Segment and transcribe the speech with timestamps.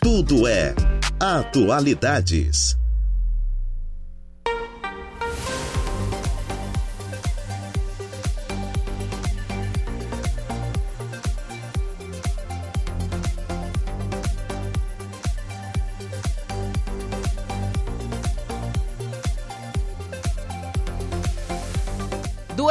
[0.00, 0.74] tudo é
[1.20, 2.74] Atualidades.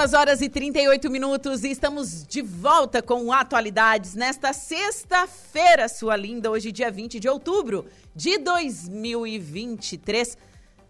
[0.09, 6.49] Duas horas e 38 minutos e estamos de volta com Atualidades nesta sexta-feira, sua linda,
[6.49, 7.85] hoje dia 20 de outubro
[8.15, 10.35] de 2023.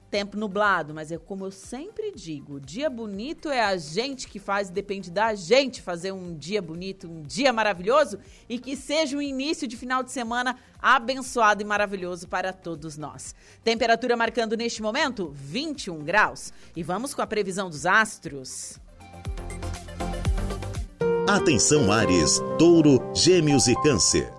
[0.09, 4.69] Tempo nublado, mas é como eu sempre digo, dia bonito é a gente que faz,
[4.69, 9.67] depende da gente fazer um dia bonito, um dia maravilhoso e que seja um início
[9.67, 13.35] de final de semana abençoado e maravilhoso para todos nós.
[13.65, 16.53] Temperatura marcando neste momento 21 graus.
[16.73, 18.79] E vamos com a previsão dos astros.
[21.31, 24.33] Atenção Ares, Touro, Gêmeos e Câncer.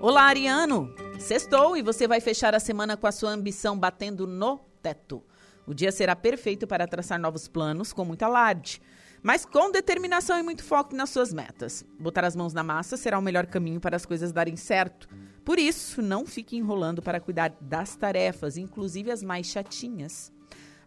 [0.00, 0.94] Olá, Ariano!
[1.18, 5.20] Sextou e você vai fechar a semana com a sua ambição batendo no teto.
[5.66, 8.80] O dia será perfeito para traçar novos planos com muita alarde,
[9.20, 11.84] mas com determinação e muito foco nas suas metas.
[11.98, 15.08] Botar as mãos na massa será o melhor caminho para as coisas darem certo.
[15.44, 20.32] Por isso, não fique enrolando para cuidar das tarefas, inclusive as mais chatinhas.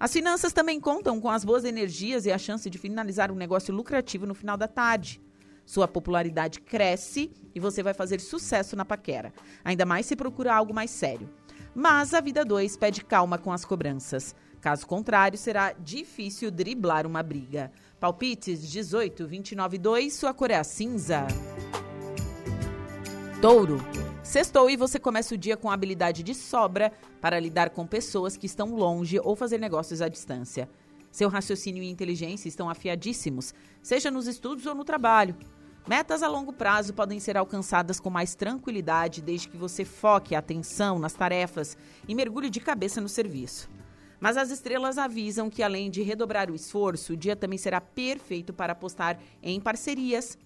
[0.01, 3.71] As finanças também contam com as boas energias e a chance de finalizar um negócio
[3.71, 5.21] lucrativo no final da tarde.
[5.63, 9.31] Sua popularidade cresce e você vai fazer sucesso na paquera,
[9.63, 11.29] ainda mais se procura algo mais sério.
[11.75, 14.33] Mas a vida 2 pede calma com as cobranças.
[14.59, 17.71] Caso contrário, será difícil driblar uma briga.
[17.99, 21.27] Palpites 18, 29 2, sua cor é a cinza.
[23.39, 23.77] Touro.
[24.23, 28.45] Sextou e você começa o dia com habilidade de sobra para lidar com pessoas que
[28.45, 30.69] estão longe ou fazer negócios à distância.
[31.11, 35.35] Seu raciocínio e inteligência estão afiadíssimos, seja nos estudos ou no trabalho.
[35.87, 40.39] Metas a longo prazo podem ser alcançadas com mais tranquilidade desde que você foque a
[40.39, 41.75] atenção nas tarefas
[42.07, 43.67] e mergulhe de cabeça no serviço.
[44.19, 48.53] Mas as estrelas avisam que, além de redobrar o esforço, o dia também será perfeito
[48.53, 50.37] para apostar em parcerias.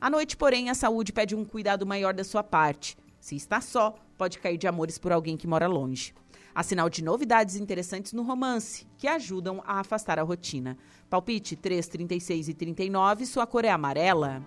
[0.00, 2.96] À noite, porém, a saúde pede um cuidado maior da sua parte.
[3.24, 6.12] Se está só, pode cair de amores por alguém que mora longe.
[6.54, 10.76] Há sinal de novidades interessantes no romance, que ajudam a afastar a rotina.
[11.08, 14.46] Palpite 3, 36 e 39, sua cor é amarela.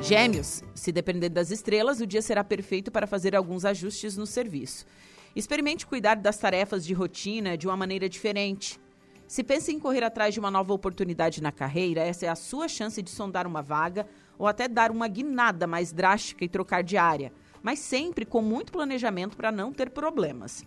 [0.00, 4.86] Gêmeos, se depender das estrelas, o dia será perfeito para fazer alguns ajustes no serviço.
[5.34, 8.78] Experimente cuidar das tarefas de rotina de uma maneira diferente.
[9.26, 12.68] Se pensa em correr atrás de uma nova oportunidade na carreira, essa é a sua
[12.68, 14.06] chance de sondar uma vaga
[14.38, 17.32] ou até dar uma guinada mais drástica e trocar de área,
[17.62, 20.64] mas sempre com muito planejamento para não ter problemas.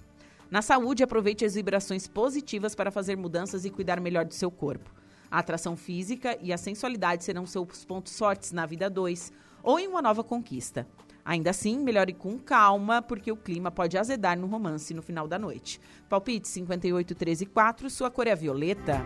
[0.50, 4.92] Na saúde, aproveite as vibrações positivas para fazer mudanças e cuidar melhor do seu corpo.
[5.32, 9.32] A atração física e a sensualidade serão seus pontos fortes na vida 2
[9.64, 10.86] ou em uma nova conquista.
[11.24, 15.40] Ainda assim, melhore com calma, porque o clima pode azedar no romance no final da
[15.40, 15.80] noite.
[16.10, 19.06] Palpite 58, 13 e 4, sua cor é violeta.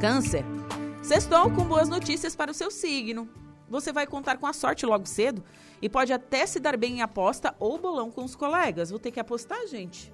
[0.00, 0.44] Câncer.
[1.04, 3.28] Sextou com boas notícias para o seu signo.
[3.68, 5.44] Você vai contar com a sorte logo cedo
[5.82, 8.88] e pode até se dar bem em aposta ou bolão com os colegas.
[8.88, 10.10] Vou ter que apostar, gente?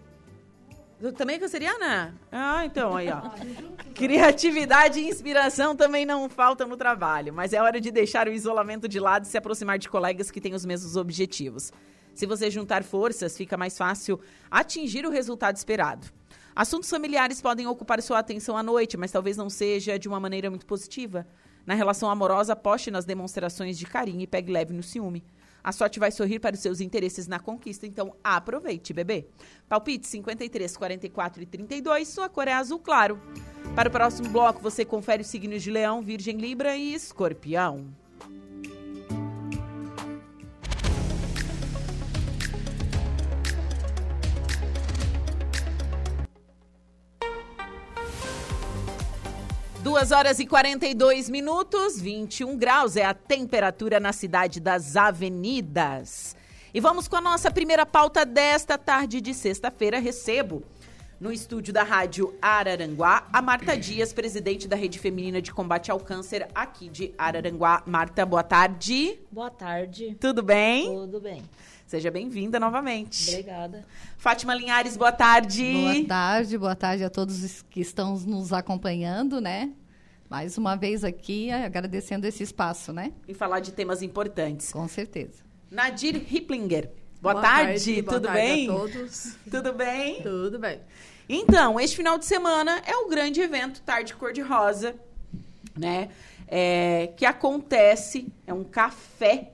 [1.16, 2.20] Também é canceriana?
[2.32, 3.22] Ah, então, aí, ó.
[3.94, 8.88] Criatividade e inspiração também não faltam no trabalho, mas é hora de deixar o isolamento
[8.88, 11.72] de lado e se aproximar de colegas que têm os mesmos objetivos.
[12.12, 14.18] Se você juntar forças, fica mais fácil
[14.50, 16.08] atingir o resultado esperado.
[16.60, 20.50] Assuntos familiares podem ocupar sua atenção à noite, mas talvez não seja de uma maneira
[20.50, 21.26] muito positiva.
[21.64, 25.24] Na relação amorosa, aposte nas demonstrações de carinho e pegue leve no ciúme.
[25.64, 29.26] A sorte vai sorrir para os seus interesses na conquista, então aproveite, bebê.
[29.70, 33.18] Palpite 53, 44 e 32, sua cor é azul claro.
[33.74, 37.86] Para o próximo bloco, você confere os signos de Leão, Virgem, Libra e Escorpião.
[49.82, 56.36] Duas horas e 42 minutos, 21 graus é a temperatura na cidade das avenidas.
[56.74, 59.98] E vamos com a nossa primeira pauta desta tarde de sexta-feira.
[59.98, 60.62] Recebo
[61.18, 65.98] no estúdio da Rádio Araranguá a Marta Dias, presidente da Rede Feminina de Combate ao
[65.98, 67.82] Câncer aqui de Araranguá.
[67.86, 69.18] Marta, boa tarde.
[69.32, 70.14] Boa tarde.
[70.20, 70.86] Tudo bem?
[70.86, 71.42] Tudo bem.
[71.90, 73.30] Seja bem-vinda novamente.
[73.30, 73.84] Obrigada.
[74.16, 75.72] Fátima Linhares, boa tarde.
[75.72, 79.72] Boa tarde, boa tarde a todos que estão nos acompanhando, né?
[80.30, 83.12] Mais uma vez aqui, agradecendo esse espaço, né?
[83.26, 84.70] E falar de temas importantes.
[84.72, 85.42] Com certeza.
[85.68, 86.88] Nadir Hiplinger,
[87.20, 88.68] boa, Boa tarde, tarde, boa tudo tarde bem?
[88.68, 89.36] a todos.
[89.50, 90.22] Tudo bem?
[90.22, 90.80] Tudo bem.
[91.28, 94.94] Então, este final de semana é o grande evento Tarde Cor-de-Rosa,
[95.76, 96.08] né?
[96.46, 99.52] É, que acontece, é um café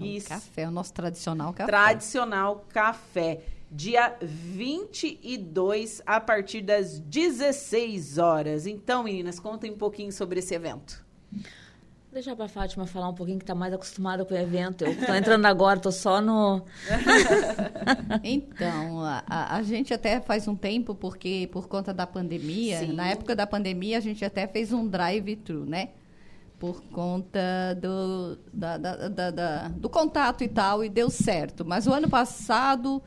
[0.00, 0.26] É Isso.
[0.26, 1.66] o café, o nosso tradicional café.
[1.70, 3.40] Tradicional café.
[3.74, 8.66] Dia 22, a partir das 16 horas.
[8.66, 11.02] Então, meninas, contem um pouquinho sobre esse evento.
[11.32, 11.40] Vou
[12.12, 14.84] deixar para a Fátima falar um pouquinho, que está mais acostumada com o evento.
[14.84, 16.62] Eu estou entrando agora, estou só no...
[18.22, 22.92] Então, a, a, a gente até faz um tempo, porque por conta da pandemia, Sim.
[22.92, 25.88] na época da pandemia, a gente até fez um drive-thru, né?
[26.58, 27.40] Por conta
[27.80, 31.64] do, da, da- da- da- do contato e tal, e deu certo.
[31.64, 33.02] Mas o ano passado,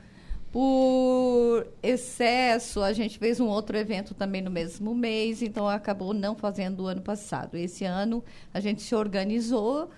[0.56, 6.34] por excesso, a gente fez um outro evento também no mesmo mês, então acabou não
[6.34, 7.58] fazendo o ano passado.
[7.58, 8.24] Esse ano
[8.54, 9.90] a gente se organizou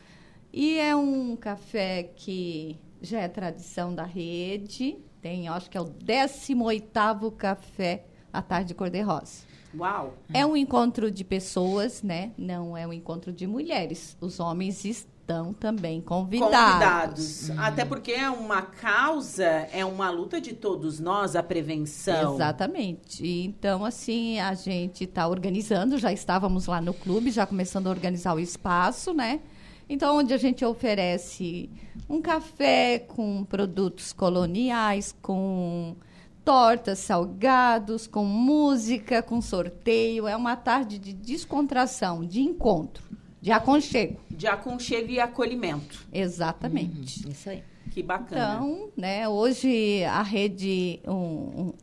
[0.52, 4.98] e é um café que já é tradição da rede.
[5.22, 9.46] Tem, acho que é o 18º café à tarde cor-de-rosa.
[9.78, 10.16] Uau!
[10.34, 12.32] É um encontro de pessoas, né?
[12.36, 14.18] Não é um encontro de mulheres.
[14.20, 15.17] Os homens estão
[15.54, 17.50] também convidados.
[17.50, 17.52] Convidados.
[17.58, 22.36] Até porque é uma causa, é uma luta de todos nós, a prevenção.
[22.36, 23.28] Exatamente.
[23.28, 28.34] Então, assim, a gente está organizando, já estávamos lá no clube, já começando a organizar
[28.34, 29.42] o espaço, né?
[29.90, 31.70] Então, onde a gente oferece
[32.10, 35.96] um café com produtos coloniais, com
[36.44, 40.28] tortas, salgados, com música, com sorteio.
[40.28, 43.04] É uma tarde de descontração, de encontro,
[43.42, 44.20] de aconchego.
[44.30, 46.06] De aconchego e acolhimento.
[46.12, 47.30] Exatamente.
[47.30, 47.64] Isso aí.
[47.92, 48.56] Que bacana.
[48.56, 51.74] Então, né, hoje a rede, um, um,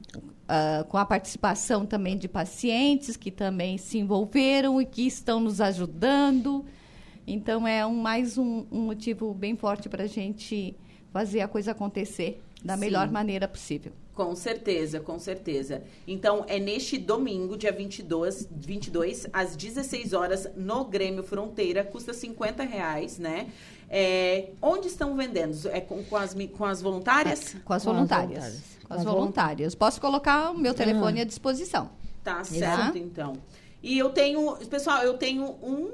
[0.49, 5.61] ah, com a participação também de pacientes que também se envolveram e que estão nos
[5.61, 6.65] ajudando.
[7.27, 10.77] Então, é um, mais um, um motivo bem forte para a gente
[11.13, 12.81] fazer a coisa acontecer da Sim.
[12.81, 13.93] melhor maneira possível.
[14.15, 15.83] Com certeza, com certeza.
[16.07, 21.83] Então, é neste domingo, dia 22, 22 às 16 horas, no Grêmio Fronteira.
[21.85, 23.49] Custa 50 reais, né?
[23.91, 25.69] É, onde estão vendendo?
[25.69, 27.53] É com, com as, com as voluntárias?
[27.53, 28.39] Com as Com as voluntárias.
[28.45, 28.63] voluntárias.
[28.87, 29.75] Com as as voluntárias.
[29.75, 31.91] Posso colocar o meu telefone à disposição.
[32.23, 33.35] Tá certo, então.
[33.83, 35.91] E eu tenho, pessoal, eu tenho um,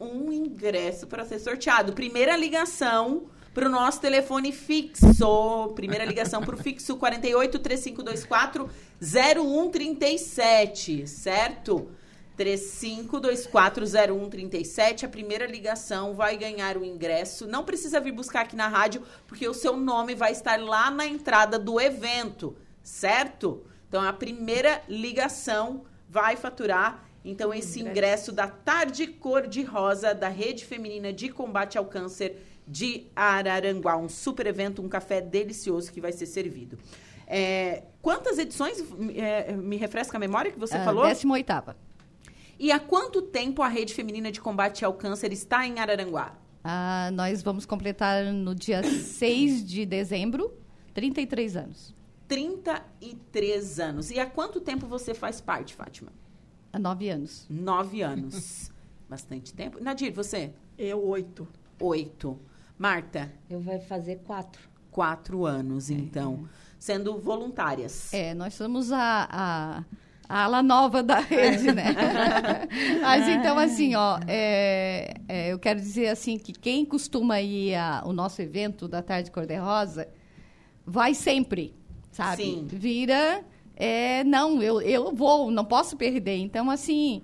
[0.00, 1.92] um ingresso para ser sorteado.
[1.92, 5.72] Primeira ligação para o nosso telefone fixo.
[5.74, 8.70] Primeira ligação para o fixo 48 3524
[9.00, 11.90] 0137, certo?
[12.38, 15.04] 35240137.
[15.04, 17.46] A primeira ligação vai ganhar o ingresso.
[17.46, 21.06] Não precisa vir buscar aqui na rádio, porque o seu nome vai estar lá na
[21.06, 23.64] entrada do evento, certo?
[23.88, 30.28] Então a primeira ligação vai faturar então esse ingresso da Tarde Cor de Rosa da
[30.28, 36.00] Rede Feminina de Combate ao Câncer de Araranguá, um super evento, um café delicioso que
[36.00, 36.78] vai ser servido.
[37.26, 38.82] É, quantas edições,
[39.14, 41.04] é, me refresca a memória que você Ah, falou?
[41.04, 41.74] 18ª.
[42.58, 46.34] E há quanto tempo a Rede Feminina de Combate ao Câncer está em Araranguá?
[46.62, 50.52] Ah, nós vamos completar no dia 6 de dezembro
[50.92, 51.94] 33 anos.
[52.28, 54.10] 33 anos.
[54.10, 56.12] E há quanto tempo você faz parte, Fátima?
[56.72, 57.46] Há nove anos.
[57.48, 58.70] Nove anos.
[59.08, 59.82] Bastante tempo.
[59.82, 60.52] Nadir, você?
[60.78, 61.48] Eu, oito.
[61.80, 62.38] Oito.
[62.80, 63.30] Marta?
[63.50, 64.62] Eu vai fazer quatro.
[64.90, 66.48] Quatro anos, então.
[66.78, 68.10] Sendo voluntárias.
[68.14, 69.84] É, nós somos a, a,
[70.26, 71.94] a ala nova da rede, né?
[73.02, 78.14] Mas então, assim, ó, é, é, eu quero dizer assim que quem costuma ir ao
[78.14, 80.08] nosso evento da Tarde Cor-de-Rosa
[80.86, 81.74] vai sempre,
[82.10, 82.44] sabe?
[82.44, 82.66] Sim.
[82.66, 83.44] Vira,
[83.76, 86.38] é, não, eu, eu vou, não posso perder.
[86.38, 87.20] Então, assim,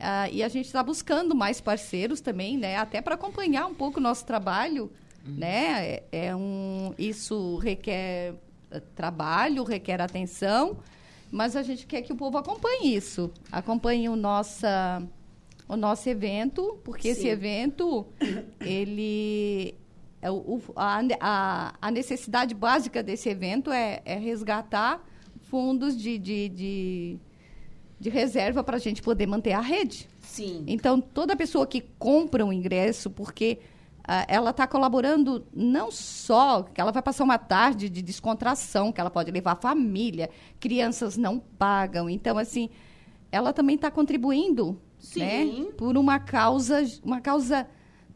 [0.00, 2.76] ah, e a gente está buscando mais parceiros também, né?
[2.76, 4.90] Até para acompanhar um pouco o nosso trabalho,
[5.24, 5.86] né?
[5.86, 8.34] É, é um, isso requer
[8.70, 10.78] eh, trabalho, requer atenção,
[11.30, 15.02] mas a gente quer que o povo acompanhe isso, acompanhe o nossa
[15.68, 17.28] o nosso evento, porque esse Sim.
[17.28, 18.06] evento
[18.64, 19.74] ele
[20.22, 25.04] é o- o- a, a, a necessidade básica desse evento é, é resgatar
[25.42, 27.18] fundos de, de, de,
[27.98, 30.08] de reserva para a gente poder manter a rede.
[30.20, 30.64] Sim.
[30.66, 33.58] Então, toda pessoa que compra um ingresso, porque
[34.10, 39.00] ah, ela está colaborando não só que ela vai passar uma tarde de descontração, que
[39.00, 42.08] ela pode levar a família, crianças não pagam.
[42.08, 42.70] Então, assim,
[43.30, 45.20] ela também está contribuindo Sim.
[45.20, 47.66] né, por uma causa, uma causa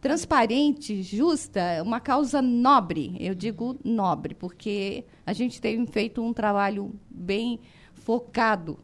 [0.00, 3.16] transparente, justa, uma causa nobre.
[3.20, 7.60] Eu digo nobre, porque a gente tem feito um trabalho bem
[7.94, 8.78] focado,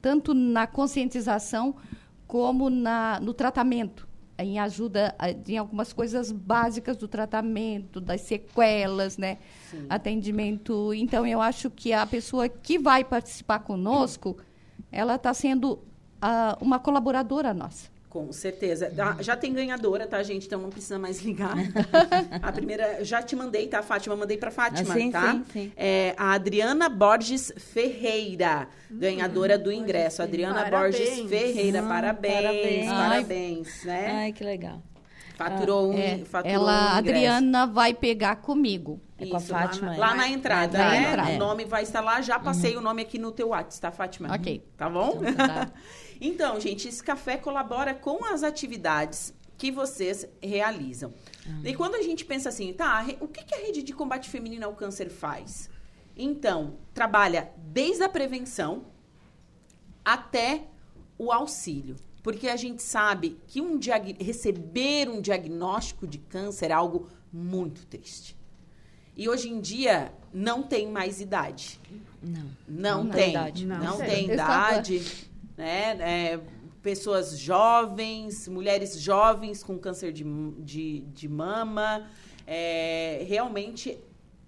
[0.00, 1.74] tanto na conscientização
[2.26, 9.16] como na, no tratamento, em ajuda a- em algumas coisas básicas do tratamento, das sequelas,
[9.16, 9.38] né?
[9.70, 9.86] Sim.
[9.88, 10.92] Atendimento.
[10.94, 14.36] Então, eu acho que a pessoa que vai participar conosco,
[14.90, 15.78] ela está sendo
[16.20, 17.88] ah, uma colaboradora nossa.
[18.14, 18.92] Com certeza.
[18.94, 20.46] Já- Já tem ganhadora, tá, gente?
[20.46, 21.56] Então não precisa mais ligar.
[22.40, 24.14] a primeira, já te mandei, tá, Fátima?
[24.14, 25.32] Mandei pra Fátima, Ah, sim, tá?
[25.32, 25.72] sim, sim.
[25.76, 30.22] É a Adriana Borges Ferreira, ganhadora do ingresso.
[30.22, 30.96] Adriana Parabéns.
[30.96, 32.86] Borges Ferreira, Ah, parabéns, parabéns.
[32.86, 34.10] parabéns, né?
[34.12, 34.80] Ai, que legal.
[35.36, 37.16] Faturou um, É, faturou ela, um a ingresso.
[37.18, 39.00] Adriana vai pegar comigo.
[39.24, 39.98] É com a Isso, lá Fátima, na- é?
[39.98, 41.08] Lá, na entrada, Na né?
[41.10, 41.30] entrada.
[41.32, 42.20] O nome vai estar lá.
[42.20, 44.34] Já passei o nome aqui no teu WhatsApp, tá, Fátima?
[44.34, 44.64] Ok.
[44.76, 45.20] Tá bom?
[45.22, 45.72] Então, tá.
[46.20, 51.12] Então, gente, esse café colabora com as atividades que vocês realizam.
[51.64, 54.64] E quando a gente pensa assim, tá, o que, que a rede de combate feminino
[54.64, 55.68] ao câncer faz?
[56.16, 58.84] Então, trabalha desde a prevenção
[60.04, 60.68] até
[61.18, 61.96] o auxílio.
[62.22, 63.78] Porque a gente sabe que um
[64.18, 68.36] receber um diagnóstico de câncer é algo muito triste.
[69.16, 71.80] E hoje em dia não tem mais idade.
[72.22, 72.50] Não.
[72.66, 73.30] Não, Não tem.
[73.30, 73.66] idade.
[73.66, 75.02] Não, Não tem estava- idade.
[75.56, 75.96] Né?
[76.00, 76.40] É,
[76.82, 80.24] pessoas jovens, mulheres jovens com câncer de,
[80.60, 82.06] de, de mama.
[82.46, 83.98] É, realmente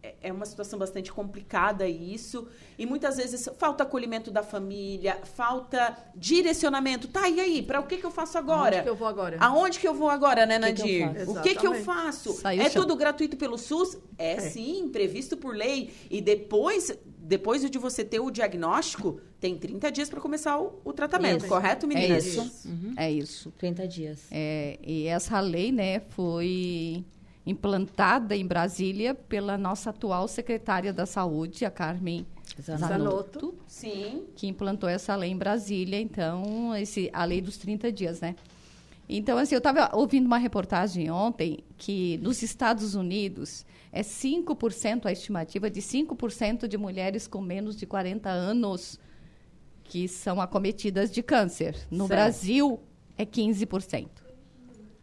[0.06, 2.46] é- é uma situação bastante complicada isso.
[2.78, 7.08] E muitas vezes falta acolhimento da família, falta direcionamento.
[7.08, 7.62] Tá, e aí?
[7.62, 8.76] Para o que, que eu faço agora?
[8.76, 9.36] Onde que eu vou agora?
[9.40, 11.14] Aonde que eu vou agora, né, que que Nadir?
[11.26, 11.30] faço?
[11.30, 12.32] o que que eu faço?
[12.34, 12.82] Saiu é chão.
[12.82, 13.96] tudo gratuito pelo SUS?
[14.18, 15.90] É, sim, previsto por lei.
[16.10, 20.92] E depois, depois de você ter o diagnóstico, tem 30 dias para começar o, o
[20.92, 21.48] tratamento, Isso.
[21.48, 22.26] correto, É meninas?
[22.26, 22.40] isso.
[22.68, 22.94] Uhum.
[22.96, 23.50] É isso.
[23.58, 24.20] 30 dias.
[24.30, 27.04] É, e essa lei, né, foi
[27.46, 32.26] implantada em Brasília pela nossa atual secretária da Saúde, a Carmen
[32.60, 32.88] Zanotto.
[32.88, 34.24] Zanotto, Sim.
[34.34, 38.34] que implantou essa lei em Brasília, então, esse, a lei dos 30 dias, né?
[39.08, 45.12] Então, assim, eu estava ouvindo uma reportagem ontem que nos Estados Unidos é 5%, a
[45.12, 48.98] estimativa de 5% de mulheres com menos de 40 anos
[49.84, 51.76] que são acometidas de câncer.
[51.88, 52.08] No Certo.
[52.08, 52.80] Brasil,
[53.16, 54.08] é 15%.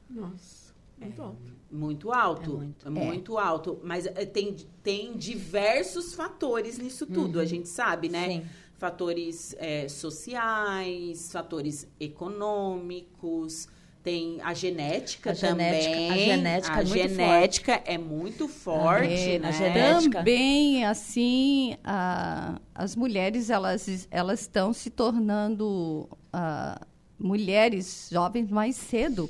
[0.10, 1.53] Nossa, muito alto.
[1.74, 2.52] Muito alto.
[2.52, 2.88] É muito.
[2.88, 3.80] É muito alto.
[3.84, 8.28] Mas é, tem, tem diversos fatores nisso tudo, a gente sabe, né?
[8.28, 8.44] Sim.
[8.78, 13.68] Fatores é, sociais, fatores econômicos,
[14.04, 15.82] tem a genética A também.
[15.82, 19.48] genética- a genética A é muito genética é muito forte, É, né?
[19.48, 20.18] a genética.
[20.20, 26.82] Também, assim, a- as mulheres, elas, elas estão se tornando ah,
[27.18, 29.30] mulheres jovens mais cedo.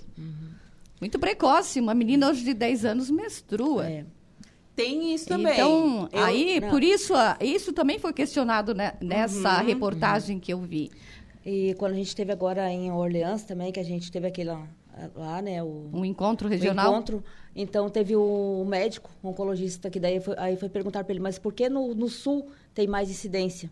[1.04, 1.82] Muito precoce.
[1.82, 3.90] Uma menina hoje de 10 anos menstrua.
[3.90, 4.06] É.
[4.74, 5.52] Tem isso também.
[5.52, 6.70] Então, Eu- aí, não.
[6.70, 10.90] por isso, ah, isso também foi questionado né, nessa Uhum, reportagem que eu vi.
[11.46, 14.66] E quando a gente teve agora em Orleans também, que a gente teve aquele lá,
[15.14, 16.90] lá, né, o, Um encontro regional.
[16.94, 17.22] encontro,
[17.54, 21.38] então teve o médico, o oncologista, que daí foi, aí foi perguntar para ele, mas
[21.38, 23.70] por que no, no sul tem mais incidência?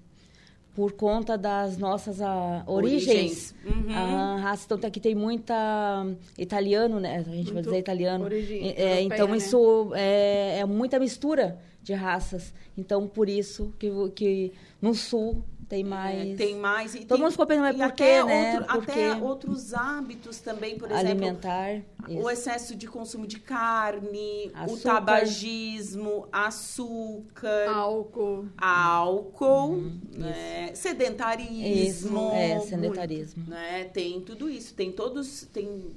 [0.73, 3.07] Por conta das nossas ah, origens.
[3.07, 3.55] Origens.
[3.65, 3.93] Uhum.
[3.93, 6.05] A raça, então aqui tem muita
[6.37, 7.17] italiano, né?
[7.17, 8.23] A gente vai dizer italiano.
[8.23, 9.37] origem É, europeia, então né?
[9.37, 12.53] isso é, é muita mistura de raças.
[12.77, 16.29] Então por isso que, que no sul tem mais.
[16.31, 16.93] É, tem mais.
[16.95, 18.53] E Todo tem- mundo ficou pensando, mas por até quê, né?
[18.59, 21.07] outro- Por até outros hábitos também, por exemplo.
[21.09, 21.81] alimentar.
[22.09, 22.29] O isso.
[22.29, 24.81] excesso de consumo de carne, o Açúcar.
[24.95, 28.47] tabagismo, açúcar, Álcool.
[28.57, 29.81] álcool,
[30.13, 30.71] né?
[30.73, 31.65] sedentarismo.
[31.67, 33.43] Isso, é, sedentarismo.
[33.47, 33.85] Né?
[33.85, 35.91] Tem tudo isso, tem todos, tem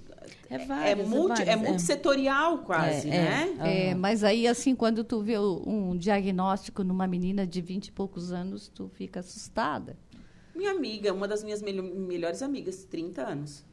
[0.50, 1.56] É é, vários, é multi, é, é.
[1.56, 3.22] multissetorial quase, É, é.
[3.22, 3.56] né?
[3.90, 8.32] É, mas aí, assim, quando tu vê um diagnóstico numa menina de 20 e poucos
[8.32, 9.96] anos, tu fica assustada.
[10.54, 13.64] Minha amiga, uma das minhas melho- melhores amigas, 30 anos.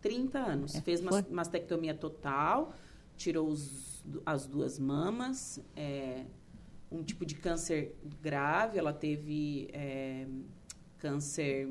[0.00, 0.74] 30 anos.
[0.74, 1.10] É, Fez foi.
[1.10, 2.74] mas- mastectomia total,
[3.16, 6.24] tirou os- as duas mamas, é,
[6.90, 10.26] um tipo de câncer grave, ela teve é,
[10.98, 11.68] câncer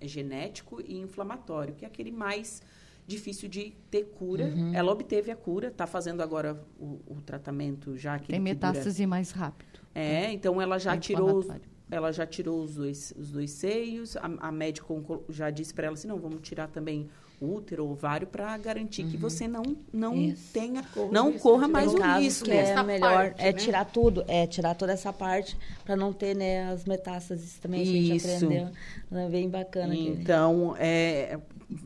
[0.00, 2.62] genético e inflamatório, que é aquele mais
[3.08, 4.44] difícil de ter cura.
[4.44, 4.72] Uhum.
[4.74, 9.06] Ela obteve a cura, está fazendo agora o, o tratamento já Tem que dura- metástase
[9.06, 9.80] mais rápido.
[9.94, 11.44] É, então ela já É tirou
[11.90, 14.14] ela já tirou os dois, os dois seios.
[14.18, 14.86] A, a médica
[15.30, 17.08] já disse para ela assim, não, vamos tirar também
[17.40, 20.52] útero, ovário, para garantir que você não, não Isso.
[20.52, 22.44] tenha, Corra não risco corra mais o risco.
[22.46, 23.52] que é Essa melhor parte, é né?
[23.52, 27.84] tirar tudo, é tirar toda essa parte para não ter né, as metástases também a
[27.84, 28.34] gente Isso.
[28.44, 28.68] aprendeu.
[29.12, 29.94] É bem bacana.
[29.94, 31.38] Então, é,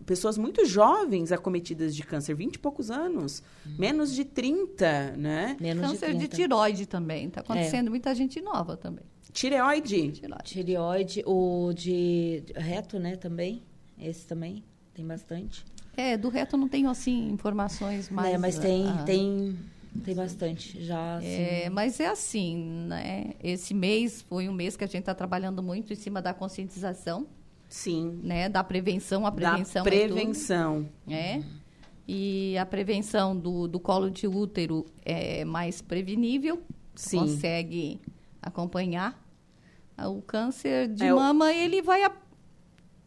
[0.06, 3.42] pessoas muito jovens acometidas de câncer, 20 e poucos anos,
[3.78, 5.56] menos de 30, né?
[5.60, 6.36] Menos Câncer de de 30.
[6.36, 7.26] tiroide também.
[7.26, 9.04] Está acontecendo muita gente nova também.
[9.32, 10.12] Tireoide.
[10.44, 13.62] Tireoide, o de reto, né, também.
[13.98, 14.62] Esse também
[14.94, 15.64] tem bastante.
[15.96, 18.34] É, do reto não tenho, assim, informações mais...
[18.34, 19.58] É, mas tem, ah, tem,
[20.04, 20.82] tem bastante.
[20.82, 22.56] Já, assim, É, mas é assim,
[22.86, 23.34] né?
[23.42, 27.26] Esse mês foi um mês que a gente está trabalhando muito em cima da conscientização
[27.68, 28.20] Sim.
[28.22, 28.48] né?
[28.48, 30.88] Da prevenção, a prevenção da é prevenção.
[31.08, 31.42] É.
[32.08, 36.62] E a prevenção do, do colo de útero é mais prevenível.
[36.94, 37.18] Sim.
[37.20, 38.00] Consegue
[38.40, 39.18] acompanhar.
[39.98, 42.02] O câncer de É, o- mama, ele vai...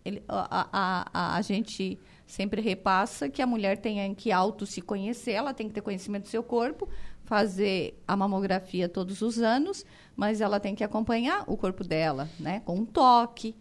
[0.05, 4.65] A, ele, a, a, a, a gente sempre repassa que a mulher tem que auto
[4.65, 6.87] se conhecer, ela tem que ter conhecimento do seu corpo,
[7.23, 9.83] fazer a mamografia todos os anos,
[10.15, 12.61] mas ela tem que acompanhar o corpo dela, né?
[12.65, 13.55] Com um toque,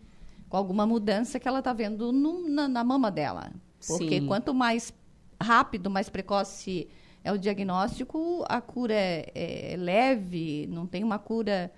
[0.49, 3.51] com alguma mudança que ela está vendo no- na, na mama dela.
[3.87, 4.27] Porque Sim.
[4.27, 4.93] quanto mais
[5.41, 6.89] rápido, mais precoce
[7.23, 11.73] é o diagnóstico, a cura é, é leve, não tem uma cura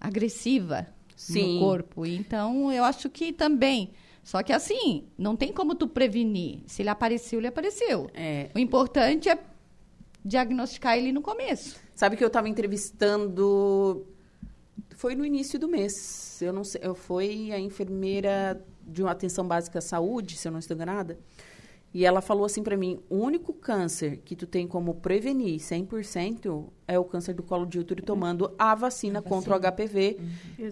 [0.00, 1.54] agressiva Sim.
[1.54, 2.04] no corpo.
[2.06, 3.90] Então, eu acho que também.
[4.22, 6.60] Só que assim, não tem como tu prevenir.
[6.66, 8.08] Se ele apareceu, ele apareceu.
[8.14, 8.50] É.
[8.54, 9.38] O importante é
[10.24, 11.80] diagnosticar ele no começo.
[11.94, 14.06] Sabe que eu estava entrevistando.
[14.94, 16.40] Foi no início do mês.
[16.40, 16.80] Eu não sei.
[16.84, 21.18] Eu fui a enfermeira de uma atenção básica à saúde, se eu não estou enganada.
[21.94, 26.64] E ela falou assim para mim: o único câncer que tu tem como prevenir 100%
[26.88, 30.18] é o câncer do colo de útero tomando a vacina contra o HPV,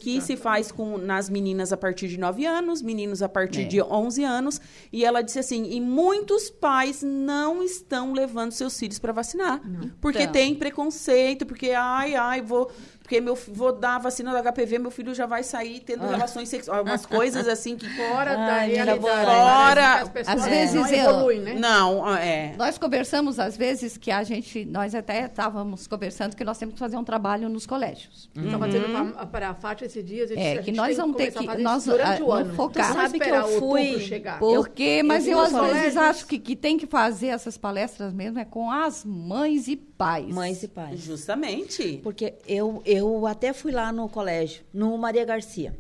[0.01, 3.65] que se faz com nas meninas a partir de 9 anos, meninos a partir É.
[3.65, 4.61] de 11 anos.
[4.93, 9.61] E ela disse assim: e muitos pais não estão levando seus filhos para vacinar.
[10.01, 10.33] Porque Então.
[10.33, 12.71] tem preconceito, porque, ai, ai, vou.
[13.11, 16.49] Porque meu, vou dar a vacina do HPV, meu filho já vai sair tendo relações
[16.49, 16.81] sexuais.
[16.81, 17.89] Umas coisas assim que.
[17.97, 19.01] Fora da Ai, minha realidade.
[19.01, 19.13] boa.
[19.25, 21.55] Fora- Parece que as pessoas Às não vezes eu- evoluem, né?
[21.55, 22.55] Não, é.
[22.57, 24.65] Nós conversamos, às vezes, que a gente.
[24.65, 28.31] Nós até estávamos conversando que nós temos que fazer um trabalho nos colégios.
[28.33, 30.31] Estava dizendo para a Fátima esses dias.
[30.31, 32.55] eu disse, É, que nós vamos ter que- nós, durante ah, o não ano.
[32.55, 32.89] focar.
[32.91, 34.23] Não Sabe que eu fui-.
[34.39, 37.59] Porque, mas eu eu, às nos vezes colégios- acho que, que tem que fazer essas
[37.59, 40.33] palestras mesmo é com as mães e pais.
[40.33, 41.01] Mães e pais.
[41.01, 41.99] Justamente.
[42.03, 45.77] Porque eu, eu até fui lá no colégio, no Maria Garcia.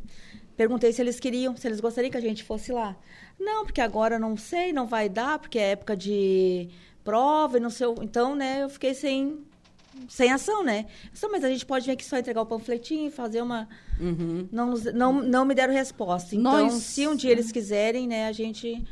[0.57, 2.97] Perguntei se eles queriam, se eles gostariam que a gente fosse lá.
[3.39, 6.69] Não, porque agora não sei, não vai dar, porque é época de
[7.03, 7.87] prova e não sei.
[7.87, 9.39] o- Então, né, eu fiquei sem,
[10.09, 10.87] sem ação, né?
[11.15, 13.67] Só, mas a gente pode vir aqui só entregar o panfletinho e fazer uma.
[13.99, 14.47] Uhum.
[14.53, 16.35] Não, não, não me deram resposta.
[16.37, 18.85] Então, Nós- se um dia eles quiserem, né, a gente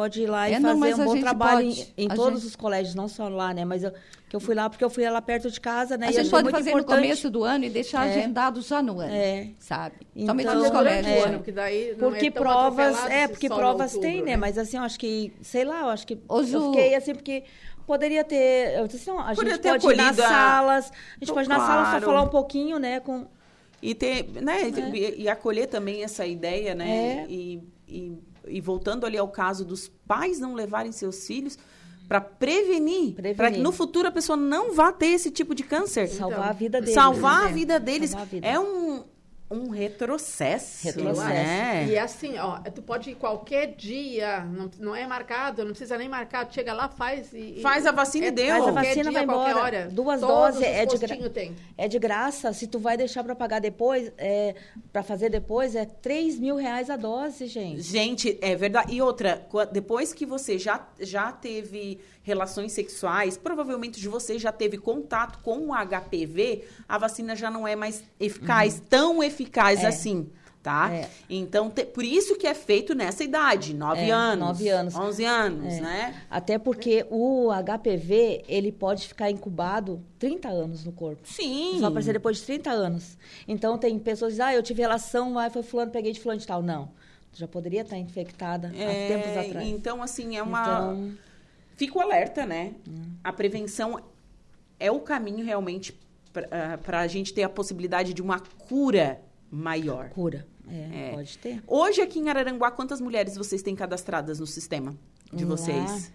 [0.00, 1.92] pode ir lá e É, não, fazer um bom trabalho pode.
[1.96, 3.64] em, em todos gente- os colégios, não só lá, né?
[3.66, 3.92] Mas eu,
[4.28, 6.06] que eu fui lá porque eu fui lá perto de casa, né?
[6.06, 7.02] A e gente pode muito fazer no importante.
[7.02, 8.10] começo do ano e deixar É.
[8.10, 9.48] agendado já no ano, É.
[9.58, 9.96] sabe?
[10.16, 11.06] Então, Fazer nos durante colégios.
[11.06, 11.22] É.
[11.28, 14.22] ano, porque daí não Porque é tão provas, é, porque só em provas outubro, tem,
[14.22, 14.36] né?
[14.36, 17.44] Mas assim, eu acho que, sei lá, eu acho que Ô, eu fiquei assim porque
[17.86, 21.14] poderia ter, eu disse, não, a Poderia gente ter pode ir nas a- salas, a
[21.18, 22.06] gente Tô pode ir nas salas só claro.
[22.06, 23.26] falar um pouquinho, né, com
[23.82, 24.58] E ter, né,
[24.94, 27.24] e, e acolher também essa ideia, né?
[27.24, 27.26] É.
[27.30, 28.12] E, e,
[28.46, 31.58] e voltando ali ao caso dos pais não levarem seus filhos
[32.08, 33.36] para prevenir, Prevenir.
[33.36, 36.08] para que no futuro a pessoa não vá ter esse tipo de câncer.
[36.08, 36.94] salvar a vida deles.
[36.94, 37.52] Salvar a né?
[37.52, 38.46] vida deles Salvar a vida.
[38.48, 39.04] é um,
[39.50, 40.84] um retrocesso.
[40.86, 41.28] Retrocesso.
[41.28, 41.86] né?
[41.88, 46.08] E assim, ó, tu pode ir qualquer dia, não, não é marcado, não precisa nem
[46.08, 47.58] marcar, tu chega lá, faz e...
[47.58, 48.46] e- Faz a vacina e é, deu.
[48.48, 49.64] Faz a qualquer vacina, dia, vai qualquer embora.
[49.64, 49.88] hora.
[49.90, 51.56] Duas doses os é de gra- tem.
[51.76, 54.54] É de graça, se tu vai deixar para pagar depois, é,
[54.92, 57.82] para fazer depois, é 3 mil reais a dose, gente.
[57.82, 58.94] Gente, é verdade.
[58.94, 61.98] E outra, depois que você já, já teve
[62.30, 67.66] relações sexuais, provavelmente de você já teve contato com o HPV, a vacina já não
[67.68, 69.84] é mais eficaz, tão eficaz Uhum.
[69.84, 69.88] É.
[69.88, 70.30] assim.
[70.62, 70.92] Tá?
[70.92, 71.08] É.
[71.30, 74.46] Então, te- por isso que é feito nessa idade, 9 É, anos.
[74.46, 74.94] nove anos.
[74.94, 75.80] 11 anos, É.
[75.80, 76.22] né?
[76.30, 81.22] Até porque o HPV, ele pode ficar incubado 30 anos no corpo.
[81.24, 81.78] Sim.
[81.80, 83.16] Só aparecer depois de 30 anos.
[83.48, 86.38] Então, tem pessoas que dizem, ah, eu tive relação, aí foi fulano, peguei de fulano
[86.40, 86.62] de tal.
[86.62, 86.90] Não.
[87.32, 89.66] Já poderia estar infectada há É, tempos atrás.
[89.66, 90.60] Então, assim, é uma.
[90.60, 91.12] Então,
[91.80, 92.74] Fico alerta, né?
[93.24, 93.98] A prevenção
[94.78, 95.98] é o caminho realmente
[96.84, 99.18] para a gente ter a possibilidade de uma cura
[99.50, 100.10] maior.
[100.10, 100.46] cura.
[100.68, 101.10] É, É.
[101.14, 101.62] pode ter.
[101.66, 104.94] Hoje, aqui em Araranguá, quantas mulheres vocês têm cadastradas no sistema
[105.32, 106.12] de vocês?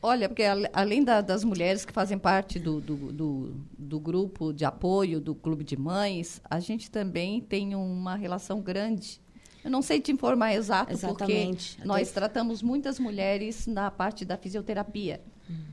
[0.00, 4.64] Olha, porque além da- das mulheres que fazem parte do, do, do, do grupo de
[4.64, 9.20] apoio do Clube de Mães, a gente também tem uma relação grande.
[9.64, 11.76] Eu não sei te informar exato, Exatamente.
[11.76, 15.20] porque nós tratamos muitas mulheres na parte da fisioterapia.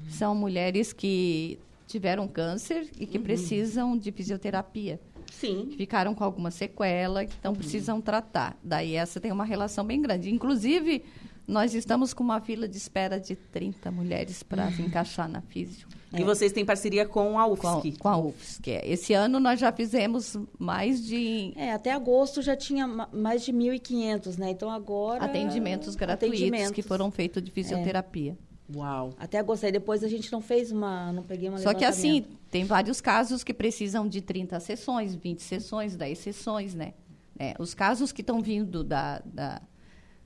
[0.10, 5.00] São mulheres que tiveram câncer e que precisam de fisioterapia.
[5.32, 5.74] Sim.
[5.76, 8.58] ficaram com alguma sequela, então precisam tratar.
[8.64, 10.32] Daí essa tem uma relação bem grande.
[10.34, 11.04] Inclusive,
[11.48, 15.88] nós estamos com uma fila de espera de 30 mulheres para encaixar na físio.
[16.18, 17.98] E vocês têm parceria com a Com a, UFSC.
[18.00, 18.72] com a UFSC.
[18.72, 18.90] é.
[18.90, 23.52] Esse ano nós já fizemos mais de É, até agosto já tinha ma- mais de
[23.52, 24.50] 1.500, né?
[24.52, 25.24] Então agora...
[25.26, 26.86] atendimentos gratuitos que atendimentos.
[26.86, 28.38] foram feitos de fisioterapia.
[28.74, 29.12] Uau.
[29.20, 29.66] Até agosto.
[29.66, 31.12] Aí depois a gente não fez uma...
[31.12, 35.44] Não peguei uma Só que assim, tem vários casos que precisam de 30 sessões, 20
[35.44, 36.94] sessões, 10 sessões, né?
[37.38, 39.62] É, os casos que estão vindo da, da,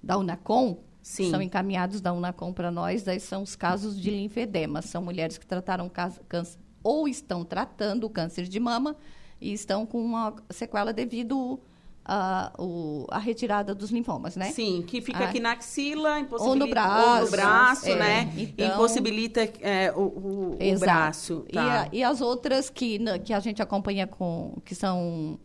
[0.01, 1.31] da Unacom, Sim.
[1.31, 4.81] são encaminhados da Unacom para nós, daí são os casos de linfedema.
[4.81, 8.95] São mulheres que trataram câncer ou estão tratando o câncer de mama
[9.41, 11.59] e estão com uma sequela devido
[12.05, 14.51] à o- à retirada dos linfomas, né?
[14.51, 15.29] Sim, que fica Ah.
[15.29, 18.33] aqui na axila, impossibilita, Ou no braço, ou no braço, é, né?
[18.37, 21.45] então- impossibilita é, o, o- o braço.
[21.49, 21.81] E, Tá.
[21.83, 25.37] a- e as outras que, que a gente acompanha com que são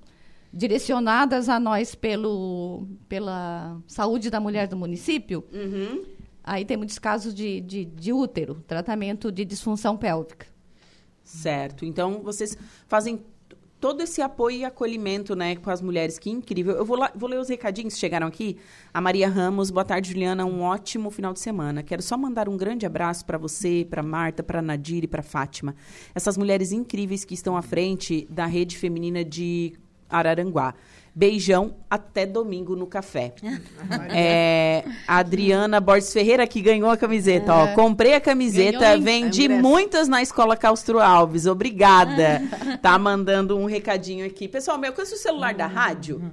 [0.55, 6.05] direcionadas a nós pelo, pela saúde da mulher do município, Uhum.
[6.43, 10.47] aí tem muitos casos de, de, de útero, tratamento de disfunção pélvica.
[11.23, 11.85] Certo.
[11.85, 13.21] Então, vocês fazem
[13.81, 16.19] todo esse apoio e acolhimento, né, com as mulheres.
[16.19, 16.75] Que incrível.
[16.75, 18.57] Eu vou, lá, vou ler os recadinhos que chegaram aqui.
[18.93, 20.45] A Maria Ramos, boa tarde, Juliana.
[20.47, 21.83] Um ótimo final de semana.
[21.83, 25.75] Quero só mandar um grande abraço para você, para Marta, para Nadir e para Fátima.
[26.15, 29.75] Essas mulheres incríveis que estão à frente da rede feminina de
[30.17, 30.75] Araranguá.
[31.17, 33.35] Beijão, até domingo no café.
[34.13, 37.55] É, a Adriana Borges Ferreira que ganhou a camiseta.
[37.55, 41.47] Ó, comprei a camiseta, vendi muitas na escola Castro Alves.
[41.47, 42.43] Obrigada.
[42.83, 44.49] tá mandando um recadinho aqui.
[44.49, 46.33] Pessoal, meu, conhece o celular da rádio?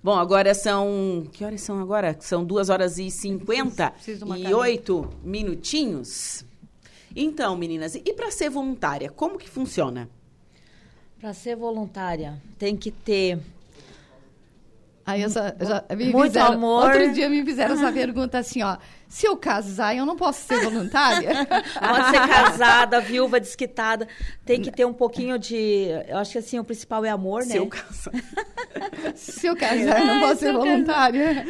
[0.00, 1.26] Bom, agora são.
[1.32, 2.16] Que horas são agora?
[2.20, 4.60] São duas horas e cinquenta Preciso de uma e caneta.
[4.60, 6.44] oito minutinhos.
[7.16, 10.08] Então, meninas, e para ser voluntária, como que funciona?
[11.20, 13.38] Para ser voluntária, tem que ter
[15.08, 16.84] Aí essa, já me Muito fizeram- amor.
[16.84, 18.76] Outro dia me fizeram essa pergunta assim, ó.
[19.08, 21.30] Se eu casar, eu não posso ser voluntária?
[21.80, 24.06] Pode ser casada, viúva, desquitada.
[24.44, 25.86] Tem que ter um pouquinho de.
[26.06, 27.52] Eu acho que assim, o principal é amor, né?
[27.52, 28.10] Seu caso.
[29.16, 31.42] Se eu casar, eu não posso ser voluntária.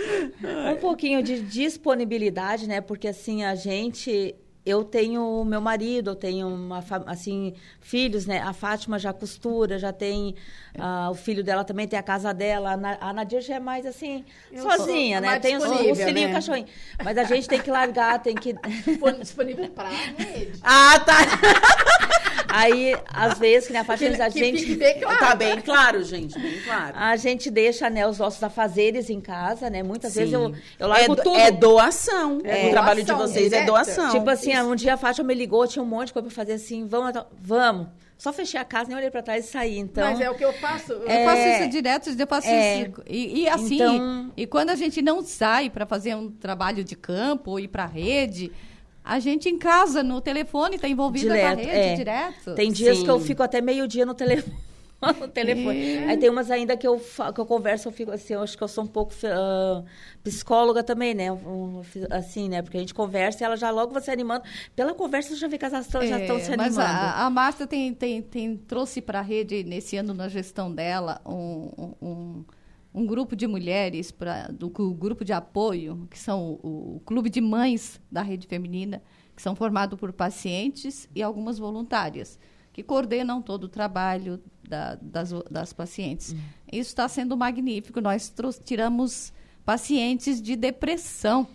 [0.72, 2.81] Um pouquinho de disponibilidade, né?
[2.81, 4.37] Porque assim, a gente.
[4.68, 8.40] Eu tenho meu marido, eu tenho uma, assim, filhos, né?
[8.42, 10.35] A Fátima já costura, já tem.
[10.78, 12.72] ah, o filho dela também tem a casa dela.
[12.72, 15.38] A, Na, a Nadir já é mais assim, Eu sozinha, né?
[15.40, 16.35] Tem disponível, os filhinhos né?
[16.35, 16.66] cachorrinho.
[17.02, 18.52] Mas a gente tem que largar, tem que.
[18.85, 20.59] Dispon- Disponível para a rede.
[20.62, 21.16] Ah, tá.
[22.48, 24.58] Aí, às vezes, que na a que gente.
[24.61, 25.18] fique bem claro.
[25.18, 26.92] Tá bem claro, gente, bem claro.
[26.96, 29.82] A gente deixa, né, os nossos afazeres em casa, né?
[29.82, 30.61] Muitas vezes eu, Sim.
[30.78, 31.37] eu largo é, do- tudo.
[31.38, 32.40] é doação.
[32.44, 33.66] É o trabalho de doação, vocês é direta.
[33.66, 34.11] doação.
[34.11, 36.52] Tipo assim, um dia a Fátima me ligou, tinha um monte de coisa pra fazer
[36.54, 37.88] assim, vamos, vamos.
[38.16, 39.78] Só fechei a casa, nem olhei pra trás e saí.
[39.78, 40.92] Então, Mas é o que eu faço.
[40.92, 42.80] Eu Eu faço É, isso direto, eu faço é.
[42.82, 43.02] isso.
[43.08, 46.96] E, e assim, Então- e quando a gente não sai para fazer um trabalho de
[46.96, 48.50] campo ou ir para a rede,
[49.09, 51.94] a gente em casa, no telefone, está envolvida com a rede é.
[51.94, 52.55] direto.
[52.55, 53.05] tem dias Sim.
[53.05, 54.55] que eu fico até meio-dia no telefone.
[55.21, 55.97] no telefone.
[55.97, 56.09] É.
[56.09, 57.01] Aí tem umas ainda que eu,
[57.35, 59.83] que eu converso, eu fico assim, eu acho que eu sou um pouco ah,
[60.23, 61.33] psicóloga também, né?
[61.33, 62.61] Um, Assim, né?
[62.61, 64.44] Porque a gente conversa e ela já logo vai se animando.
[64.77, 67.07] Pela conversa, você já vê que elas tão- já estão É, se mas animando.
[67.07, 71.21] a, a Marta tem, tem, tem, trouxe para a rede, nesse ano, na gestão dela,
[71.25, 72.44] um, um,
[72.94, 77.29] um grupo de mulheres pra, do cu- grupo de apoio, que são o, o Clube
[77.31, 79.03] de Mães da Rede Feminina,
[79.37, 82.38] que são formados por pacientes e algumas voluntárias,
[82.72, 86.33] que coordenam todo o trabalho da- das, das pacientes.
[86.33, 86.38] Hum.
[86.72, 88.01] Isso está sendo magnífico.
[88.01, 88.33] Nós
[88.64, 89.33] tiramos
[89.64, 91.46] pacientes de depressão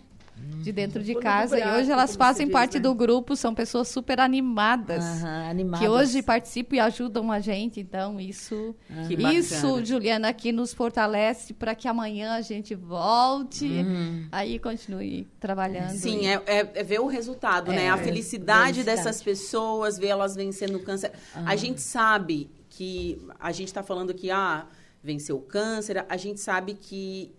[0.62, 2.80] de dentro de casa e hoje elas fazem diz, parte né?
[2.80, 5.04] do grupo, são pessoas super animadas.
[5.04, 5.80] Aham, animadas.
[5.80, 8.74] Que hoje participam e ajudam a gente, então isso,
[9.08, 9.84] Que isso.
[9.84, 14.26] Juliana, aqui nos fortalece para que amanhã a gente volte, Uhum.
[14.32, 15.90] aí continue trabalhando.
[15.96, 17.90] Sim, e- é, é- é ver o resultado, né?
[17.90, 18.84] A felicidade felicidade.
[18.84, 21.12] dessas pessoas, ver elas vencendo o câncer.
[21.34, 24.66] A gente sabe que a gente está falando que ah,
[25.02, 27.32] venceu o câncer, a gente sabe que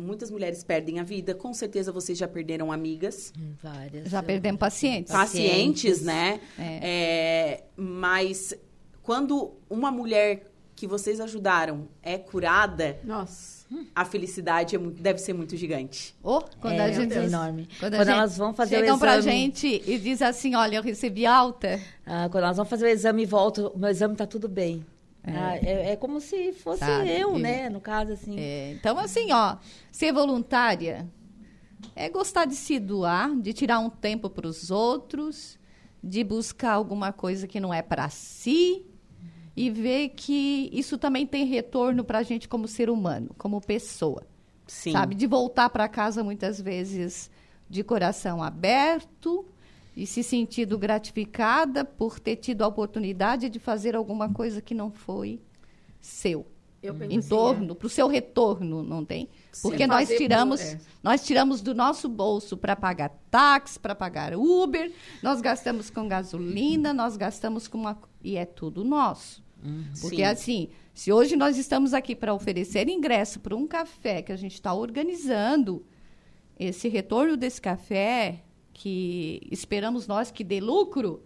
[0.00, 1.34] muitas mulheres perdem a vida.
[1.34, 3.32] Com certeza vocês já perderam amigas,
[3.62, 4.08] Várias.
[4.10, 5.12] Já perdemos pacientes.
[5.12, 6.02] pacientes, Pacientes.
[6.02, 6.40] né?
[6.58, 8.54] É, mas
[9.02, 13.66] quando uma mulher que vocês ajudaram é curada, Nossa.
[13.94, 16.14] a felicidade é muito- deve ser muito gigante.
[16.22, 17.68] Oh, quando É, a gente, é enorme.
[17.78, 20.76] Quando, Quando gente- elas vão fazer o chegam pra exame- gente e diz assim, olha,
[20.76, 21.78] eu recebi alta.
[22.06, 24.84] Ah, quando elas vão fazer o exame e voltam, o meu exame tá tudo bem.
[25.26, 27.10] Ah, É, é como se fosse Sabe?
[27.10, 27.68] eu, E- né?
[27.68, 28.36] No caso, assim.
[28.38, 29.56] É, então, assim, ó,
[29.90, 31.08] ser voluntária
[31.94, 35.58] é gostar de se doar, de tirar um tempo para os outros,
[36.02, 38.86] de buscar alguma coisa que não é para si
[39.56, 44.26] e ver que isso também tem retorno para a gente como ser humano, como pessoa,
[44.66, 44.92] Sim.
[44.92, 45.14] sabe?
[45.14, 47.30] De voltar para casa muitas vezes
[47.68, 49.46] de coração aberto
[49.96, 54.90] e se sentindo gratificada por ter tido a oportunidade de fazer alguma coisa que não
[54.90, 55.40] foi
[56.00, 56.46] seu
[57.10, 59.28] em torno, para o seu retorno, não tem?
[59.60, 60.80] Porque nós por- tiramos, é.
[61.02, 64.90] nós tiramos do nosso bolso para pagar táxi, para pagar Uber,
[65.22, 69.42] nós gastamos com gasolina, nós gastamos com uma e é tudo nosso.
[70.00, 70.22] Porque Sim.
[70.24, 74.54] assim, se hoje nós estamos aqui para oferecer ingresso para um café que a gente
[74.54, 75.84] está organizando,
[76.58, 78.42] esse retorno desse café,
[78.80, 81.22] que esperamos nós que dê lucro,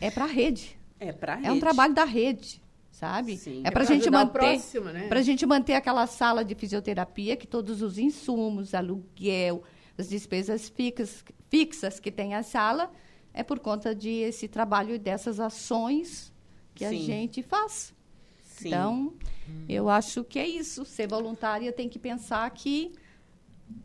[0.00, 0.78] é para a rede.
[0.98, 1.60] É pra É um rede.
[1.60, 3.36] trabalho da rede, sabe?
[3.36, 3.60] Sim.
[3.64, 5.06] É É para a pra gente manter, próximo, né?
[5.08, 9.62] para gente manter aquela sala de fisioterapia que todos os insumos, aluguel,
[9.98, 12.90] as despesas fixas, fixas que tem a sala,
[13.34, 16.32] é por conta de esse trabalho e dessas ações
[16.74, 17.00] que a Sim.
[17.04, 17.92] gente faz.
[18.42, 18.68] Sim.
[18.68, 19.12] Então,
[19.68, 20.84] eu acho que é isso.
[20.86, 22.92] Ser voluntária tem que pensar que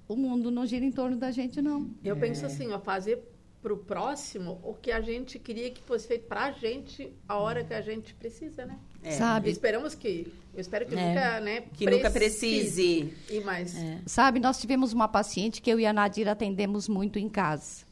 [0.07, 1.89] o mundo não gira em torno da gente, não.
[2.03, 3.21] Eu penso assim, ó, fazer
[3.61, 7.73] pro próximo o que a gente queria que fosse feito pra gente a hora que
[7.73, 8.79] a gente precisa, né?
[9.03, 9.11] É.
[9.11, 9.49] Sabe?
[9.49, 11.07] Esperamos que, eu espero que É.
[11.09, 13.13] nunca, né, Que nunca precise.
[13.29, 13.75] E mais.
[14.05, 17.83] Sabe, nós tivemos uma paciente que eu e a Nadir atendemos muito em casa.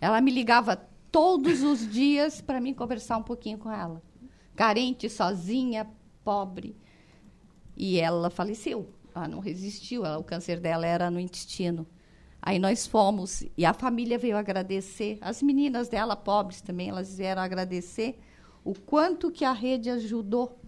[0.00, 0.76] Ela me ligava
[1.10, 4.00] todos os dias para mim conversar um pouquinho com ela.
[4.54, 5.88] Carente, sozinha,
[6.24, 6.76] pobre.
[7.76, 8.88] E ela faleceu.
[9.16, 11.86] Ela não resistiu, ela- o câncer dela era no intestino.
[12.40, 15.18] Aí nós fomos e a família veio agradecer.
[15.20, 18.18] As meninas dela, pobres também, elas vieram agradecer
[18.64, 20.58] o quanto que a rede ajudou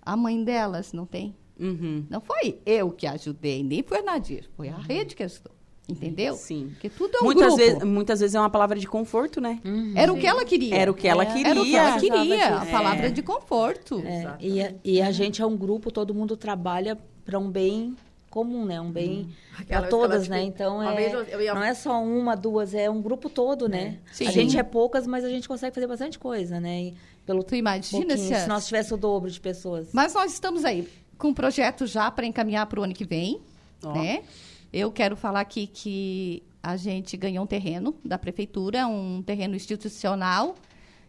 [0.00, 1.34] a mãe delas, não tem?
[1.58, 2.06] Uhum.
[2.08, 5.52] Não foi eu que ajudei, nem foi a Nadir, foi a rede que ajudou.
[5.88, 6.34] Entendeu?
[6.34, 6.70] Sim.
[6.72, 7.56] Porque tudo é um muitas, grupo.
[7.58, 9.60] vezes, muitas vezes é uma palavra de conforto, né?
[9.94, 10.74] Era o que ela queria.
[10.74, 11.48] Era o que ela É, queria.
[11.50, 12.56] Era o que ela queria.
[12.56, 13.10] A palavra É.
[13.10, 14.00] de conforto.
[14.00, 17.94] É, e, a, e a gente é um grupo, todo mundo trabalha para um bem
[18.30, 18.80] comum, né?
[18.80, 20.42] Um bem Aquela para todas, te- né?
[20.42, 23.98] Então uma é, eu- eu não é só uma, duas, é um grupo todo, né?
[24.12, 24.28] Sim.
[24.28, 26.82] A gente é poucas, mas a gente consegue fazer bastante coisa, né?
[26.84, 26.94] E
[27.26, 29.88] pelo Tu imagina se, se nós tivesse o dobro de pessoas.
[29.92, 33.40] Mas nós estamos aí com um projeto já para encaminhar para o ano que vem,
[33.82, 33.92] Ó.
[33.92, 34.22] né?
[34.72, 40.56] Eu quero falar aqui que a gente ganhou um terreno da prefeitura, um terreno institucional,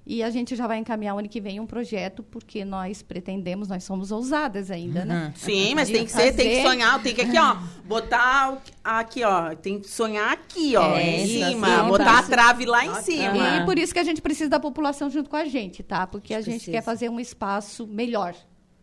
[0.08, 3.68] e a gente já vai encaminhar o ano que vem um projeto porque nós pretendemos,
[3.68, 5.34] nós somos ousadas ainda, né?
[5.36, 8.58] Sim, mas tem que ser, tem que fazer- sonhar, tem que aqui, ó, botar o-
[8.84, 12.30] aqui, ó, tem que sonhar aqui, ó, É, em isso, cima, assim, botar a tá.
[12.30, 13.58] trave lá em cima.
[13.58, 16.08] E por isso que a gente precisa da população junto com a gente, tá?
[16.08, 16.72] Porque a gente Precisa.
[16.72, 18.34] quer fazer um espaço melhor.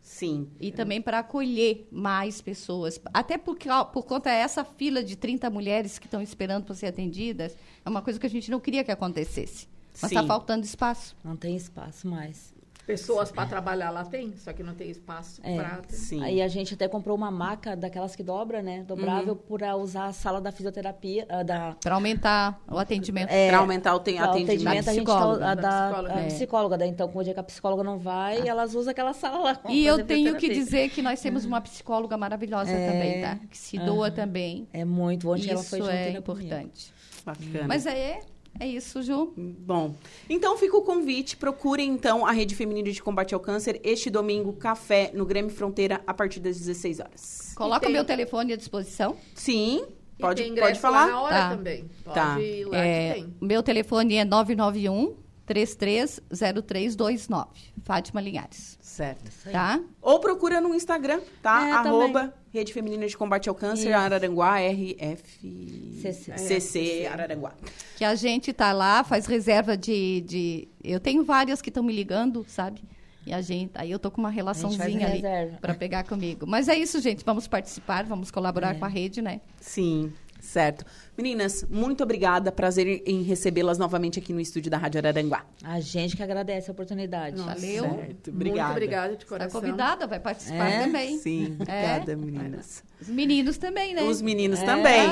[0.01, 0.49] Sim.
[0.61, 3.01] E também para acolher mais pessoas.
[3.13, 6.87] Até porque, ó, por conta dessa fila de 30 mulheres que estão esperando para ser
[6.89, 9.67] atendidas, é uma coisa que a gente não queria que acontecesse.
[10.03, 11.17] Mas está faltando espaço.
[11.25, 12.53] Não tem espaço mais.
[12.87, 15.57] Pessoas para trabalhar lá tem, só que não tem espaço É.
[15.57, 15.81] para...
[15.89, 16.23] Sim.
[16.23, 18.83] Aí a gente até comprou uma maca daquelas que dobra, né?
[18.87, 23.31] Dobrável para usar a sala da fisioterapia, ah, da Para aumentar o atendimento.
[23.31, 24.29] É, pra aumentar o atendimento.
[24.33, 25.39] atendimento, a gente psicóloga.
[25.41, 26.15] tá, a Da da, psicóloga.
[26.15, 26.27] a É.
[26.27, 29.39] psicóloga, daí então, como o dia que a psicóloga não vai, elas usam aquela sala
[29.39, 29.61] lá.
[29.71, 32.91] E eu tenho que dizer que nós temos uma psicóloga maravilhosa É.
[32.93, 33.39] também, tá?
[33.51, 34.69] Que se doa também.
[34.75, 36.45] É muito, ontem ela Isso foi junto é ainda comigo.
[36.49, 36.93] importante.
[37.25, 37.67] Bacana.
[37.67, 38.21] Mas é,
[38.61, 39.33] é isso, Ju.
[39.37, 39.95] Bom,
[40.29, 41.37] então fica o convite.
[41.37, 46.01] Procurem então a Rede Feminina de Combate ao Câncer este domingo, café no Grêmio Fronteira,
[46.07, 47.53] a partir das 16 horas.
[47.57, 49.17] Coloca tem- o meu telefone à disposição.
[49.35, 49.85] Sim,
[50.19, 51.07] E pode, pode falar.
[51.07, 51.51] lá na hora Tá.
[51.57, 51.91] também.
[52.05, 52.41] Pode Tá.
[52.41, 53.35] ir lá É, que tem.
[53.41, 57.49] o meu telefone é 991 330329.
[57.83, 58.79] Fátima Linhares.
[58.81, 59.31] Certo.
[59.51, 59.81] Tá?
[60.01, 61.69] Ou procura no Instagram, tá?
[61.69, 63.99] É, Arroba Rede Feminina de Combate ao Câncer, Isso.
[63.99, 65.99] Araranguá, RF...
[66.01, 66.39] CC.
[66.39, 67.53] CC Araranguá.
[67.97, 70.21] Que a gente tá lá, faz reserva de.
[70.21, 70.69] de...
[70.83, 72.81] Eu tenho várias que estão me ligando, sabe?
[73.27, 73.73] E a gente.
[73.75, 75.21] Aí eu tô com uma relaçãozinha ali
[75.61, 76.47] para pegar comigo.
[76.47, 77.25] Mas é isso, gente.
[77.25, 79.41] Vamos participar, vamos colaborar com a rede, né?
[79.61, 80.87] Sim, certo.
[81.17, 82.51] Meninas, muito obrigada.
[82.51, 85.45] Prazer em recebê-las novamente aqui no estúdio da Rádio Araranguá.
[85.63, 87.37] A gente que agradece a oportunidade.
[87.37, 87.83] Nossa, Valeu.
[87.85, 88.71] Certo, Muito obrigada.
[88.73, 89.61] obrigada de Está coração.
[89.61, 90.85] convidada, vai participar É?
[90.85, 91.19] também.
[91.19, 92.83] Sim, obrigada, meninas.
[93.01, 94.03] Os meninos também, né?
[94.03, 94.65] Os meninos É.
[94.65, 95.03] também.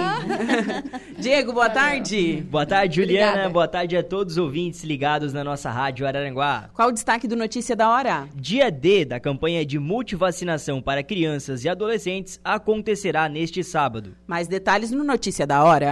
[1.19, 2.43] Diego, boa tarde.
[2.51, 3.27] Boa tarde, Juliana.
[3.31, 3.53] Obrigada.
[3.53, 6.71] Boa tarde a todos os ouvintes ligados na nossa rádio Araranguá.
[6.75, 8.29] Qual o destaque do Notícia da Hora?
[8.35, 14.17] Dia D da campanha de multivacinação para crianças e adolescentes acontecerá neste sábado.
[14.27, 15.92] Mais detalhes no Notícia da Hora.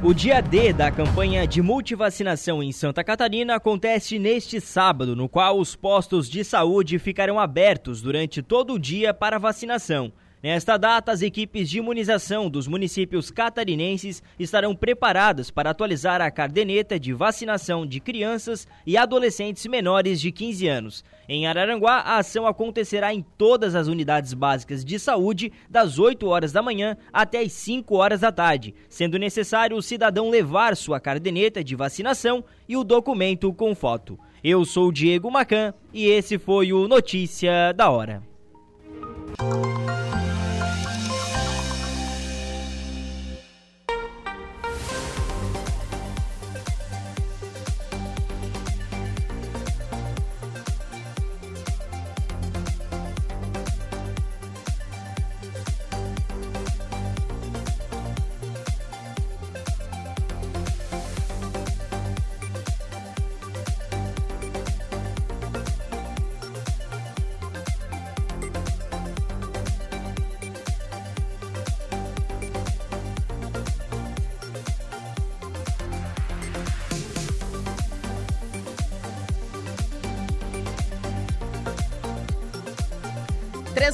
[0.00, 5.58] O dia D da campanha de multivacinação em Santa Catarina acontece neste sábado, no qual
[5.58, 10.12] os postos de saúde ficarão abertos durante todo o dia para vacinação.
[10.40, 16.98] Nesta data, as equipes de imunização dos municípios catarinenses estarão preparadas para atualizar a caderneta
[16.98, 21.04] de vacinação de crianças e adolescentes menores de 15 anos.
[21.28, 26.52] Em Araranguá, a ação acontecerá em todas as unidades básicas de saúde, das 8 horas
[26.52, 31.64] da manhã até as 5 horas da tarde, sendo necessário o cidadão levar sua caderneta
[31.64, 34.16] de vacinação e o documento com foto.
[34.42, 38.22] Eu sou Diego Macan e esse foi o Notícia da Hora.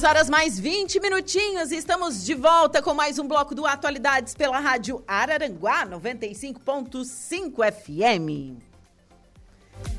[0.05, 4.59] Horas mais 20 minutinhos e estamos de volta com mais um bloco do Atualidades pela
[4.59, 8.61] Rádio Araranguá 95.5 FM.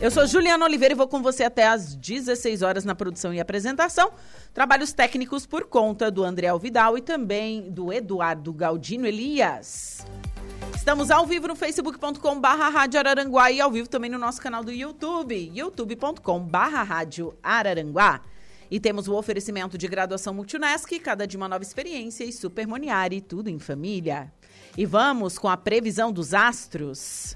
[0.00, 3.40] Eu sou Juliana Oliveira e vou com você até às 16 horas na produção e
[3.40, 4.12] apresentação.
[4.54, 10.06] Trabalhos técnicos por conta do André Vidal e também do Eduardo Galdino Elias.
[10.72, 14.62] Estamos ao vivo no facebook.com barra Rádio Araranguá e ao vivo também no nosso canal
[14.62, 18.20] do YouTube, youtube.com barra Rádio Araranguá.
[18.70, 23.20] E temos o oferecimento de graduação Multunesc, cada de uma nova experiência e Super Moniari,
[23.20, 24.32] tudo em família.
[24.76, 27.34] E vamos com a previsão dos astros.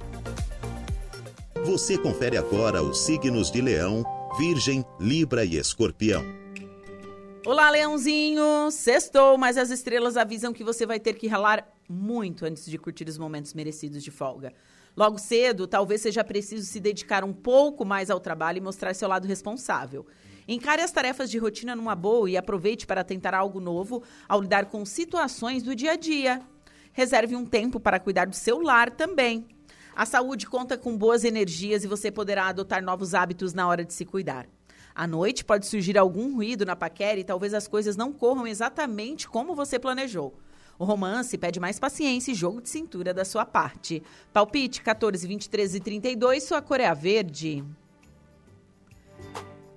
[1.64, 4.04] Você confere agora os signos de Leão,
[4.38, 6.24] Virgem, Libra e Escorpião.
[7.46, 8.70] Olá, Leãozinho!
[8.70, 13.08] Sextou, mas as estrelas avisam que você vai ter que ralar muito antes de curtir
[13.08, 14.52] os momentos merecidos de folga.
[14.96, 19.08] Logo cedo, talvez seja preciso se dedicar um pouco mais ao trabalho e mostrar seu
[19.08, 20.06] lado responsável.
[20.52, 24.66] Encare as tarefas de rotina numa boa e aproveite para tentar algo novo ao lidar
[24.66, 26.42] com situações do dia a dia.
[26.92, 29.46] Reserve um tempo para cuidar do seu lar também.
[29.94, 33.94] A saúde conta com boas energias e você poderá adotar novos hábitos na hora de
[33.94, 34.48] se cuidar.
[34.92, 39.28] À noite pode surgir algum ruído na paquera e talvez as coisas não corram exatamente
[39.28, 40.34] como você planejou.
[40.76, 44.02] O romance pede mais paciência e jogo de cintura da sua parte.
[44.32, 47.64] Palpite 14, 23 e 32, sua cor é a verde.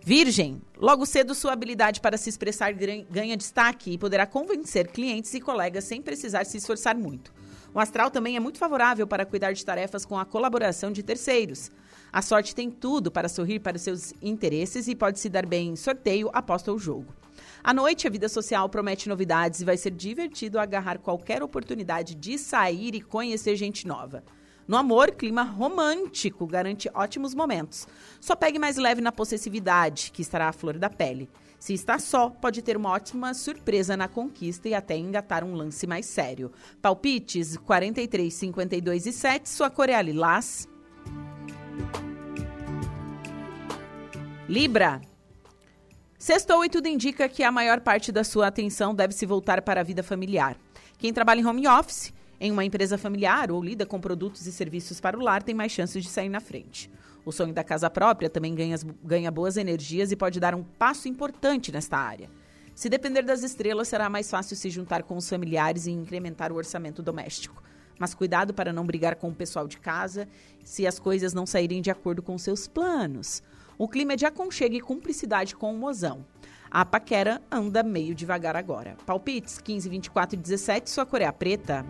[0.06, 5.40] Virgem, logo cedo sua habilidade para se expressar ganha destaque e poderá convencer clientes e
[5.40, 7.34] colegas sem precisar se esforçar muito.
[7.74, 11.72] O astral também é muito favorável para cuidar de tarefas com a colaboração de terceiros.
[12.12, 15.76] A sorte tem tudo para sorrir para seus interesses e pode se dar bem em
[15.78, 17.16] sorteio após o jogo.
[17.64, 22.38] À noite, a vida social promete novidades e vai ser divertido agarrar qualquer oportunidade de
[22.38, 24.22] sair e conhecer gente nova.
[24.68, 27.88] No amor, clima romântico garante ótimos momentos.
[28.22, 31.30] Só pegue mais leve na possessividade, que estará à flor da pele.
[31.60, 35.86] Se está só, pode ter uma ótima surpresa na conquista e até engatar um lance
[35.88, 36.52] mais sério.
[36.82, 40.68] Palpites 43, 52 e 7, sua cor é lilás.
[44.48, 45.02] Libra.
[46.18, 49.82] Sextou e tudo indica que a maior parte da sua atenção deve se voltar para
[49.82, 50.58] a vida familiar.
[50.98, 55.00] Quem trabalha em home office em uma empresa familiar ou lida com produtos e serviços
[55.00, 56.92] para o lar tem mais chances de sair na frente.
[57.24, 61.08] O sonho da casa própria também ganha, ganha boas energias e pode dar um passo
[61.08, 62.30] importante nesta área.
[62.76, 66.58] Se depender das estrelas, será mais fácil se juntar com os familiares e incrementar o
[66.58, 67.64] orçamento doméstico.
[67.98, 70.28] Mas cuidado para não brigar com o pessoal de casa
[70.66, 73.42] se as coisas não saírem de acordo com seus planos.
[73.78, 76.26] O clima é de aconchego e cumplicidade com o mozão.
[76.70, 78.98] A paquera anda meio devagar agora.
[79.06, 81.86] Palpites 15, 24 e 17, sua cor é preta.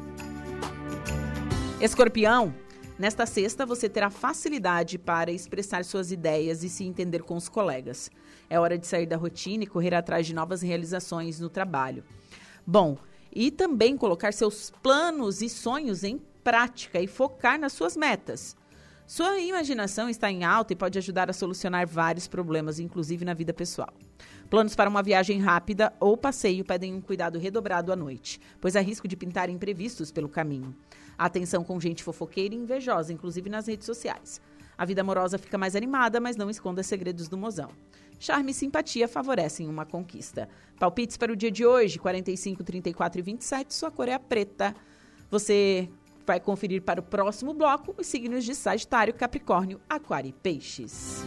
[1.84, 2.56] Escorpião,
[2.98, 8.10] nesta sexta você terá facilidade para expressar suas ideias e se entender com os colegas.
[8.50, 12.06] É hora de sair da rotina e correr atrás de novas realizações no trabalho.
[12.66, 12.98] Bom,
[13.30, 18.56] e também colocar seus planos e sonhos em prática e focar nas suas metas.
[19.06, 23.54] Sua imaginação está em alta e pode ajudar a solucionar vários problemas, inclusive na vida
[23.54, 23.94] pessoal.
[24.50, 28.80] Planos para uma viagem rápida ou passeio pedem um cuidado redobrado à noite, pois há
[28.80, 30.74] risco de pintar imprevistos pelo caminho.
[31.18, 34.42] Atenção com gente fofoqueira e invejosa, inclusive nas redes sociais.
[34.78, 37.70] A vida amorosa fica mais animada, mas não esconda segredos do mozão.
[38.20, 40.50] Charme e simpatia favorecem uma conquista.
[40.80, 44.76] Palpites para o dia de hoje, 45, 34 e 27, sua cor é a preta.
[45.30, 45.90] Você
[46.26, 51.24] vai conferir para o próximo bloco os signos de Sagitário, Capricórnio, Aquário e Peixes.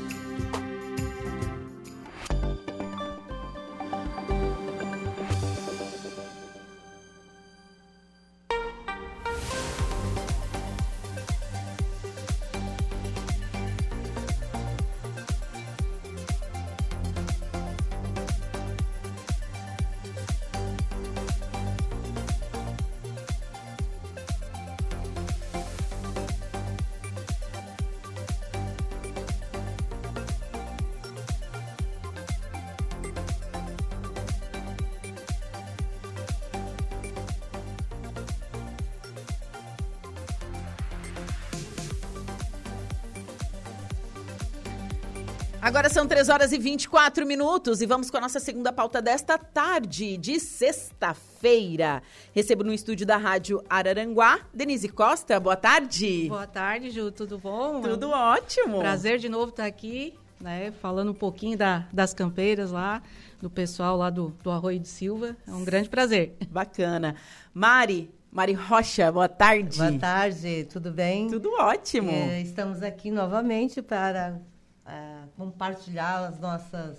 [45.76, 49.36] Agora são 3 horas e 24 minutos e vamos com a nossa segunda pauta desta
[49.36, 52.02] tarde, de sexta-feira.
[52.34, 55.38] Recebo no estúdio da Rádio Araranguá, Denise Costa.
[55.38, 56.28] Boa tarde.
[56.30, 57.12] Boa tarde, Ju.
[57.12, 57.82] Tudo bom?
[57.82, 58.78] Tudo ótimo.
[58.78, 60.72] Prazer de novo estar aqui, né?
[60.80, 63.02] Falando um pouquinho da, das campeiras lá,
[63.38, 65.36] do pessoal lá do, do Arroio de Silva.
[65.46, 66.38] É um grande prazer.
[66.48, 67.16] Bacana.
[67.52, 69.76] Mari, Mari Rocha, boa tarde.
[69.76, 71.28] Boa tarde, tudo bem?
[71.28, 72.10] Tudo ótimo.
[72.10, 74.40] É, estamos aqui novamente para
[74.86, 76.96] é, compartilhar as nossas,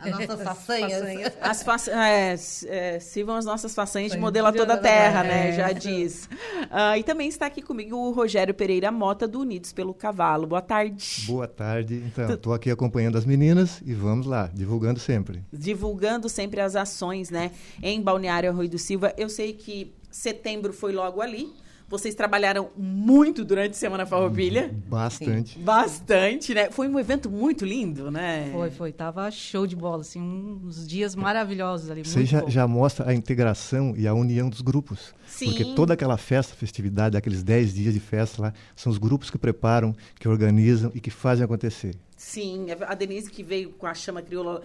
[0.00, 1.32] as nossas façanhas.
[1.40, 2.34] As fa é,
[2.66, 5.52] é, sirvam as nossas façanhas de modelo a toda a terra, né?
[5.52, 6.26] Já diz.
[6.26, 10.46] Uh, e também está aqui comigo o Rogério Pereira Mota, do Unidos pelo Cavalo.
[10.46, 11.24] Boa tarde.
[11.26, 12.02] Boa tarde.
[12.06, 15.44] Então, estou aqui acompanhando as meninas e vamos lá, divulgando sempre.
[15.52, 17.52] Divulgando sempre as ações, né?
[17.82, 19.12] Em Balneário Arroio do Silva.
[19.16, 21.52] Eu sei que setembro foi logo ali.
[21.90, 24.72] Vocês trabalharam muito durante a Semana Farroupilha.
[24.86, 25.54] Bastante.
[25.54, 25.64] Sim.
[25.64, 26.70] Bastante, né?
[26.70, 28.48] Foi um evento muito lindo, né?
[28.52, 28.92] Foi, foi.
[28.92, 32.04] Tava show de bola, assim, uns dias maravilhosos ali.
[32.04, 35.12] Você já, já, mostra a integração e a união dos grupos.
[35.26, 35.46] Sim.
[35.46, 39.36] Porque toda aquela festa, festividade, aqueles 10 dias de festa lá, são os grupos que
[39.36, 41.96] preparam, que organizam e que fazem acontecer.
[42.16, 44.62] Sim, a Denise que veio com a chama crioula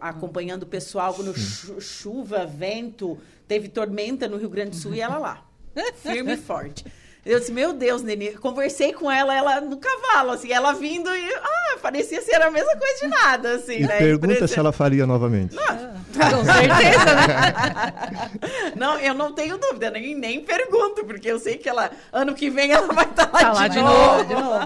[0.00, 5.18] acompanhando o pessoal no chuva, vento, teve tormenta no Rio Grande do Sul e ela
[5.18, 5.45] lá.
[6.02, 6.84] Firme e forte.
[7.26, 8.34] Eu disse, meu Deus, Neni.
[8.34, 11.34] Conversei com ela, ela no cavalo, assim, ela vindo e.
[11.34, 13.98] Ah, parecia ser a mesma coisa de nada, assim, e né?
[13.98, 15.56] Pergunta se ela faria novamente.
[15.56, 18.74] Não, com certeza, né?
[18.78, 22.48] não, eu não tenho dúvida, nem, nem pergunto, porque eu sei que ela, ano que
[22.48, 24.24] vem, ela vai estar lá, tá de, lá novo.
[24.24, 24.60] De novo.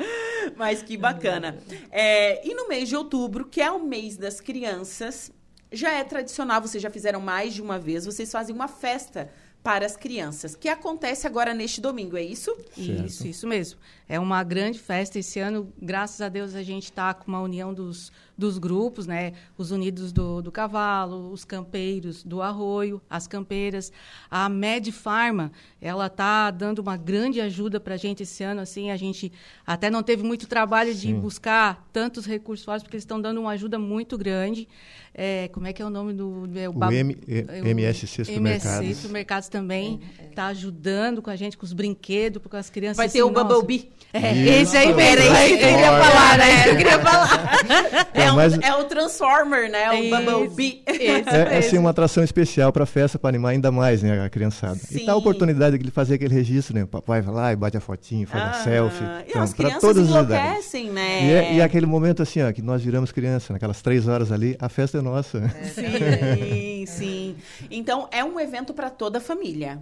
[0.56, 1.58] Mas que bacana.
[1.90, 5.30] É, e no mês de outubro, que é o mês das crianças,
[5.70, 9.30] já é tradicional, vocês já fizeram mais de uma vez, vocês fazem uma festa
[9.68, 12.56] para as crianças, que acontece agora neste domingo, é isso?
[12.74, 13.04] Certo.
[13.04, 13.78] Isso, isso mesmo.
[14.08, 15.18] É uma grande festa.
[15.18, 19.34] Esse ano, graças a Deus, a gente está com uma união dos, dos grupos, né?
[19.58, 23.92] Os Unidos do, do Cavalo, os campeiros do Arroio, as campeiras.
[24.30, 28.62] A Med Pharma, ela está dando uma grande ajuda para a gente esse ano.
[28.62, 29.30] Assim, a gente
[29.66, 31.20] até não teve muito trabalho de Sim.
[31.20, 34.66] buscar tantos recursos fora, porque eles estão dando uma ajuda muito grande.
[35.12, 36.48] É, como é que é o nome do...
[36.54, 38.78] É, O bab- M- E- é o MSC Supermercados.
[38.80, 40.00] MSC Supermercados também
[40.30, 42.96] está ajudando com a gente, com os brinquedos, com as crianças.
[42.98, 43.44] Vai assim, ter o nossa.
[43.44, 43.90] Bumblebee.
[44.12, 45.22] É, Isso, esse aí mesmo.
[45.36, 46.68] É isso que eu queria falar, né?
[46.70, 48.08] Eu queria falar.
[48.14, 49.90] É, É, um- mas- é o Transformer, né?
[49.90, 50.82] O Isso, Bumblebee.
[50.86, 51.58] É, é mesmo.
[51.58, 54.76] assim, uma atração especial para a festa, para animar ainda mais né, a criançada.
[54.90, 55.04] E Sim.
[55.06, 56.84] tá a oportunidade de ele fazer aquele registro, né?
[56.84, 59.04] O papai vai lá e bate a fotinho, faz Ah, a selfie.
[59.04, 60.30] E Então, as para crianças todas as idades.
[60.46, 61.24] enlouquecem, né?
[61.24, 64.32] E, é, e é aquele momento assim, ó, que nós viramos criança, naquelas três horas
[64.32, 65.42] ali, a festa é nossa.
[65.74, 67.36] Sim, sim.
[67.70, 69.78] Então, é um evento para toda a família.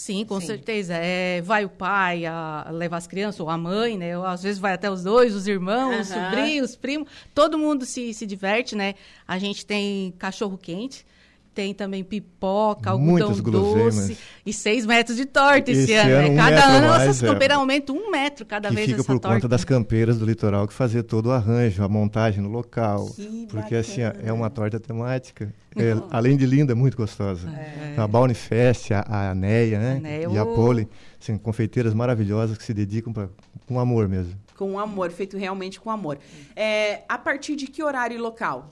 [0.00, 0.46] Sim, com Sim.
[0.46, 0.94] certeza.
[0.94, 4.16] É, vai o pai a levar as crianças, ou a mãe, né?
[4.16, 6.24] Ou, às vezes vai até os dois, os irmãos, os Aham.
[6.24, 7.10] sobrinhos, primos.
[7.34, 8.94] Todo mundo se, se diverte, né?
[9.28, 11.04] A gente tem cachorro quente.
[11.52, 16.10] Tem também pipoca, algodão doce e seis metros de torta esse, Esse ano.
[16.14, 16.30] ano, né?
[16.30, 17.26] um Cada ano mais, essas é.
[17.26, 19.36] campeiras aumentam um metro cada que vez fica essa por torta.
[19.36, 23.10] conta das campeiras do litoral que fazer todo o arranjo, a montagem no local.
[23.16, 24.24] Que porque assim, bacana.
[24.28, 25.52] é uma torta temática.
[25.76, 27.48] É, além de linda, é muito gostosa.
[27.92, 29.96] Então, a Baunifest, a, a Neia, né?
[29.96, 30.88] A Neia, e a Poli,
[31.20, 33.28] assim, confeiteiras maravilhosas que se dedicam pra,
[33.66, 34.34] com amor mesmo.
[34.56, 36.18] Com amor, feito realmente com amor.
[36.54, 38.68] É, a partir de que horário e local?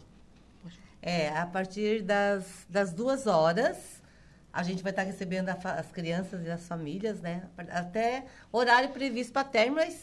[1.01, 4.03] É, a partir das, das duas horas,
[4.53, 7.45] a gente vai estar recebendo as crianças e as famílias, né?
[7.71, 9.95] Até horário previsto para término às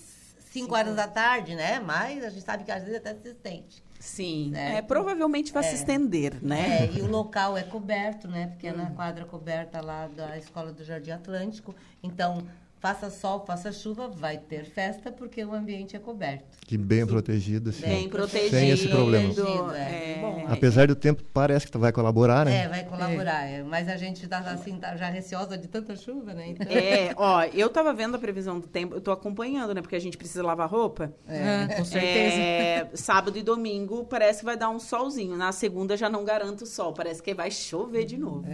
[0.51, 1.79] 5 horas da tarde, né?
[1.79, 3.83] Mas a gente sabe que às vezes até se estende.
[3.99, 4.77] Sim, Certo.
[4.77, 6.85] é, provavelmente vai se estender, né?
[6.85, 8.47] É, e o local é coberto, né?
[8.47, 11.75] Porque é na quadra coberta lá da Escola do Jardim Atlântico.
[12.03, 12.45] Então,
[12.85, 16.45] faça sol, faça chuva, vai ter festa, porque o ambiente é coberto.
[16.67, 17.81] Que bem protegido, assim.
[17.81, 18.51] Bem protegido.
[18.51, 19.33] Sem esse problema.
[19.75, 20.45] É, É, bom.
[20.47, 22.65] Apesar do tempo, parece que vai colaborar, né?
[22.65, 23.43] É, vai colaborar.
[23.47, 23.63] é.
[23.63, 26.49] Mas a gente tá assim, tá já receosa de tanta chuva, né?
[26.49, 29.81] Então, É, ó, eu tava vendo a previsão do tempo, eu tô acompanhando, né?
[29.81, 31.11] Porque a gente precisa lavar roupa.
[31.27, 32.35] Ah, com certeza.
[32.37, 35.35] É, sábado e domingo parece que vai dar um solzinho.
[35.35, 38.45] Na segunda já não garanto o sol, parece que vai chover de novo.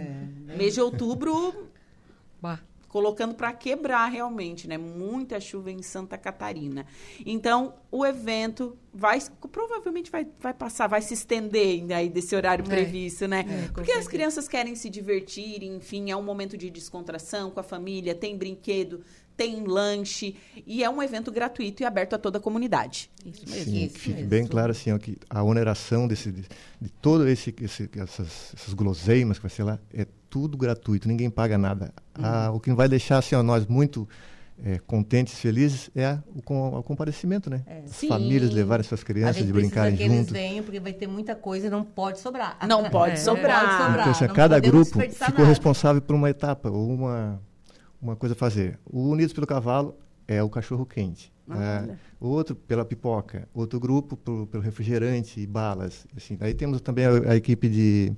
[0.56, 1.68] Mês de outubro,
[2.40, 2.58] Bah.
[2.92, 4.76] Colocando para quebrar realmente, né?
[4.76, 6.84] Muita chuva em Santa Catarina.
[7.24, 9.18] Então, o evento vai
[9.50, 12.68] provavelmente vai, vai passar, vai se estender aí desse horário É.
[12.68, 13.40] previsto, né?
[13.48, 14.10] É, Porque as certeza.
[14.10, 19.00] crianças querem se divertir, enfim, é um momento de descontração com a família, tem brinquedo,
[19.34, 20.36] tem lanche
[20.66, 23.10] e é um evento gratuito e aberto a toda a comunidade.
[23.24, 23.72] Isso mesmo.
[23.72, 24.28] Sim, Isso que fique mesmo.
[24.28, 26.42] bem claro assim, ó, que a oneração desse, de,
[26.78, 31.28] de todo esse, esse- essas, essas guloseimas que vai ser lá é tudo gratuito, ninguém
[31.28, 31.92] paga nada.
[32.14, 34.08] Ah, o que vai deixar assim, ó, nós muito
[34.64, 37.62] é, contentes, felizes, é o, com, o comparecimento, né?
[37.66, 37.82] É.
[37.84, 38.08] As Sim.
[38.08, 41.66] famílias levarem suas A crianças, de brincarem que eles venham, porque vai ter muita coisa
[41.66, 42.56] e não pode sobrar.
[42.66, 43.16] Não pode É.
[43.16, 43.62] sobrar.
[43.62, 44.00] Não pode sobrar.
[44.00, 45.44] Então, assim, não cada grupo ficou nada.
[45.44, 47.42] responsável por uma etapa ou uma,
[48.00, 48.78] uma coisa a fazer.
[48.90, 49.94] O Unidos pelo Cavalo
[50.26, 51.30] é o cachorro quente.
[51.46, 51.96] Né?
[52.20, 53.48] O outro pela pipoca.
[53.52, 56.06] Outro grupo pelo, pelo refrigerante e balas.
[56.16, 56.36] Assim.
[56.40, 58.12] Aí temos também a, a equipe de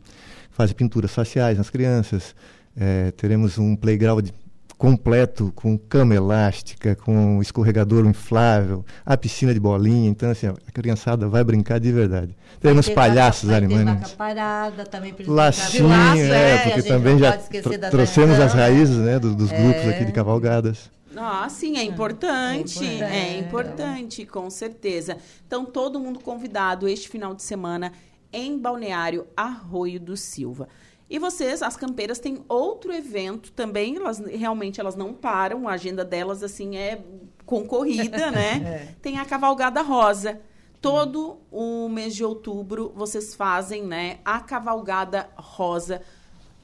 [0.50, 2.34] faz pinturas faciais nas crianças.
[2.76, 4.28] É, teremos um playground
[4.76, 10.10] completo com cama elástica, com escorregador inflável, a piscina de bolinha.
[10.10, 12.36] Então, assim, a criançada vai brincar de verdade.
[12.60, 13.84] Teremos palhaços vaca- animais.
[14.00, 17.36] vaca parada também pra eles Lacinho, é, a porque também já
[17.78, 19.90] da trouxemos as raízes né, do- dos grupos É.
[19.94, 20.90] aqui de cavalgadas.
[21.16, 22.84] Ah, sim, é importante.
[22.84, 23.12] É importante.
[23.12, 25.18] É importante, com certeza.
[25.46, 27.92] Então, todo mundo convidado este final de semana
[28.32, 30.68] em Balneário Arroio do Silva.
[31.08, 33.96] E vocês, as campeiras, têm outro evento também.
[33.96, 35.68] Elas realmente elas não param.
[35.68, 37.02] A agenda delas assim é
[37.46, 38.94] concorrida, né?
[39.00, 40.40] Tem a cavalgada rosa.
[40.80, 44.18] Todo o mês de outubro vocês fazem, né?
[44.24, 46.02] A cavalgada rosa.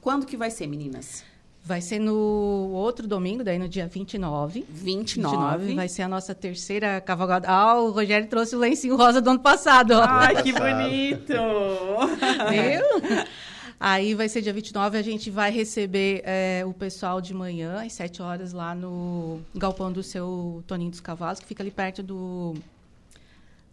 [0.01, 1.23] Quando que vai ser, meninas?
[1.63, 2.15] Vai ser no
[2.73, 4.65] outro domingo, daí no dia 29.
[4.67, 5.75] 29.
[5.75, 7.47] Vai ser a nossa terceira cavalgada.
[7.47, 9.91] Ah, o Rogério trouxe o lencinho rosa do ano passado.
[9.91, 10.01] ó.
[10.01, 11.33] Ai, que bonito!
[12.49, 13.25] Viu?
[13.79, 17.93] Aí vai ser dia 29, a gente vai receber é, o pessoal de manhã, às
[17.93, 22.53] 7 horas, lá no galpão do seu Toninho dos Cavalos, que fica ali perto do,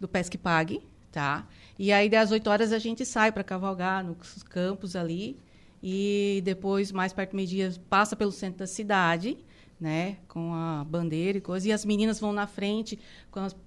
[0.00, 0.80] do Pesque Pague,
[1.12, 1.44] tá?
[1.78, 5.36] E aí, das 8 horas, a gente sai para cavalgar nos campos ali.
[5.82, 9.38] E depois, mais perto do meio-dia, passa pelo centro da cidade,
[9.80, 10.16] né?
[10.26, 11.68] Com a bandeira e coisa.
[11.68, 12.98] E as meninas vão na frente,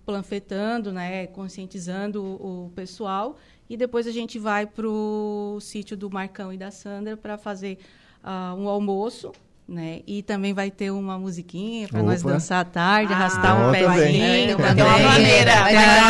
[0.06, 1.28] panfletando, né?
[1.28, 3.38] Conscientizando o, o pessoal.
[3.70, 7.78] E depois a gente vai para o sítio do Marcão e da Sandra para fazer
[8.22, 9.32] ah, um almoço,
[9.72, 10.02] né?
[10.06, 13.72] E também vai ter uma musiquinha para nós dançar à tarde, Ah, arrastar um bom
[13.72, 14.20] também.
[14.20, 14.58] pezinho.
[14.58, 15.56] Vai ter uma Vai ter uma maneira.
[15.56, 16.10] Vai ter uma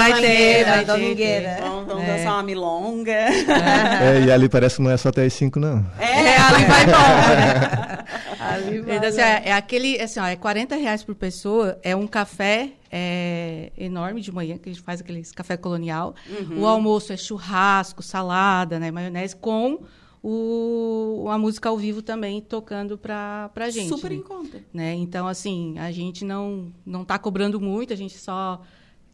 [0.98, 1.62] Vai ter.
[1.62, 2.18] Vamos, vamos É.
[2.18, 3.12] dançar uma milonga.
[3.12, 5.86] É, e ali parece que não é só até as 5, não.
[6.00, 11.16] É, ali vai vai Então, assim, é, é aquele, assim, ó, é 40 reais por
[11.16, 16.14] pessoa, é um café é, enorme de manhã, que a gente faz aqueles café colonial.
[16.30, 16.62] Uhum.
[16.62, 19.80] O almoço é churrasco, salada, né, maionese, com
[20.24, 23.90] o, a música ao vivo também tocando pra, pra gente.
[23.90, 24.16] super né?
[24.18, 24.64] em conta.
[24.74, 24.94] né?
[24.94, 28.62] Então, assim, a gente não não está cobrando muito, a gente só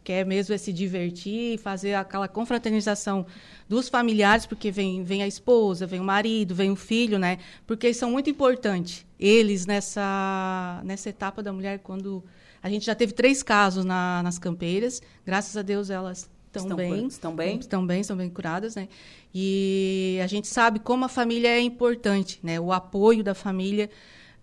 [0.04, 3.26] quer mesmo é se divertir, fazer aquela confraternização
[3.68, 7.40] dos familiares, porque vem, vem a esposa, vem o marido, vem o filho, né?
[7.66, 9.06] Porque eles são muito importantes.
[9.20, 12.24] Eles, nessa, nessa etapa da mulher, quando...
[12.64, 16.96] A gente já teve três casos na- nas campeiras, graças a Deus elas estão Estão
[16.96, 17.08] bem.
[17.08, 17.60] estão bem?
[17.60, 18.88] Estão bem, estão bem curadas, né?
[19.34, 22.60] E a gente sabe como a família é importante, né?
[22.60, 23.90] O apoio da família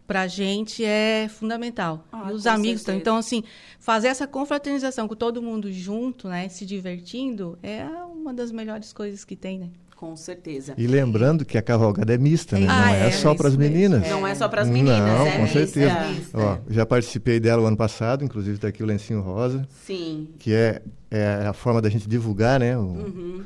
[0.07, 2.07] para a gente é fundamental.
[2.13, 2.99] Ah, e os amigos certeza.
[2.99, 3.43] Então, assim,
[3.79, 6.49] fazer essa confraternização com todo mundo junto, né?
[6.49, 9.71] Se divertindo, é uma das melhores coisas que tem, né?
[9.97, 10.75] Com certeza.
[10.77, 12.67] E lembrando que a cavalgada é mista, né?
[12.69, 14.09] Ah, não é, é, só é para as meninas.
[14.09, 15.59] Não é só para as meninas, Não, é com mista.
[15.67, 16.01] certeza.
[16.09, 16.39] Mista.
[16.39, 20.29] Ó, já participei dela o ano passado, inclusive está aqui o lencinho rosa, Sim.
[20.39, 23.45] que é, é a forma da gente divulgar né, o, Uhum.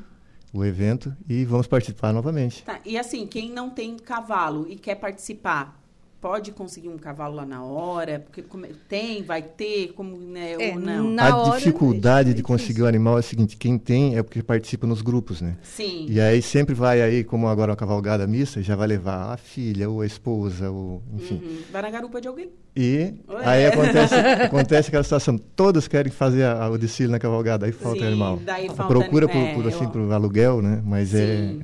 [0.53, 2.65] o evento e vamos participar novamente.
[2.65, 5.79] Tá, E assim, quem não tem cavalo e quer participar,
[6.21, 8.19] pode conseguir um cavalo lá na hora?
[8.21, 11.11] Porque como é- tem, vai ter, como, né, É, ou não?
[11.11, 12.85] Na a hora, dificuldade é de conseguir difícil.
[12.85, 15.57] o animal é o seguinte, quem tem é porque participa nos grupos, né?
[15.63, 16.07] Sim.
[16.09, 19.89] E aí sempre vai aí, como agora uma cavalgada mista, já vai levar a filha,
[19.89, 21.41] ou a esposa, ou enfim.
[21.43, 21.59] Uhum.
[21.73, 22.51] Vai na garupa de alguém.
[22.77, 23.45] E Ué.
[23.45, 27.73] aí acontece, acontece aquela situação, todos querem fazer a- a- o desfile na cavalgada, aí
[27.73, 28.39] falta Sim, animal.
[28.45, 30.81] daí a falta- procura por, é, por, assim, eu- por aluguel, né?
[30.85, 31.55] Mas é...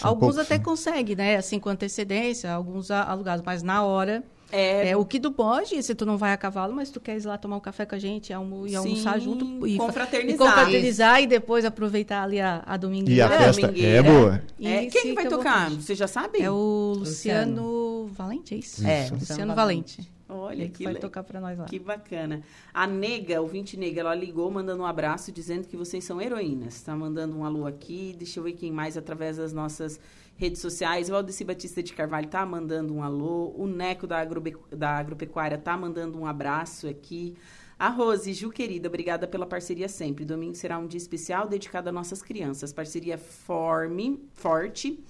[0.00, 0.02] Sim.
[0.02, 0.64] são Alguns poucos, até né?
[0.64, 1.36] conseguem, né?
[1.36, 4.22] Assim, com antecedência, alguns alugados, mas na hora.
[4.52, 7.24] É, É, o que tu pode, se tu não vai a cavalo, mas tu queres
[7.24, 10.34] ir lá tomar um café com a gente almo e almoçar Sim, junto e, confraternizar.
[10.34, 13.14] e confraternizar e depois aproveitar ali a, a domingueira.
[13.14, 14.02] E a festa é domingueira.
[14.02, 14.42] boa.
[14.58, 15.70] E É, quem que vai tocar?
[15.70, 16.42] Você já sabe?
[16.42, 18.84] É o Luciano, Valente, é isso?
[18.84, 20.10] É, Luciano, Luciano Valente.
[20.30, 21.64] Olha, que vai le- tocar pra nós lá.
[21.64, 22.42] Que bacana.
[22.72, 26.76] A Nega, ouvinte Nega, ela ligou mandando um abraço, dizendo que vocês são heroínas.
[26.76, 28.14] Está mandando um alô aqui.
[28.18, 30.00] Deixa eu ver quem mais através das nossas
[30.36, 31.10] redes sociais.
[31.10, 33.52] O Aldeci Batista de Carvalho tá mandando um alô.
[33.56, 37.34] O Neco da, Agrobe- da Agropecuária tá mandando um abraço aqui.
[37.78, 40.22] A Rose, Ju querida, obrigada pela parceria sempre.
[40.24, 42.72] Domingo será um dia especial dedicado a nossas crianças.
[42.74, 45.02] Parceria forme, forte.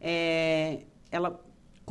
[0.00, 1.40] É, ela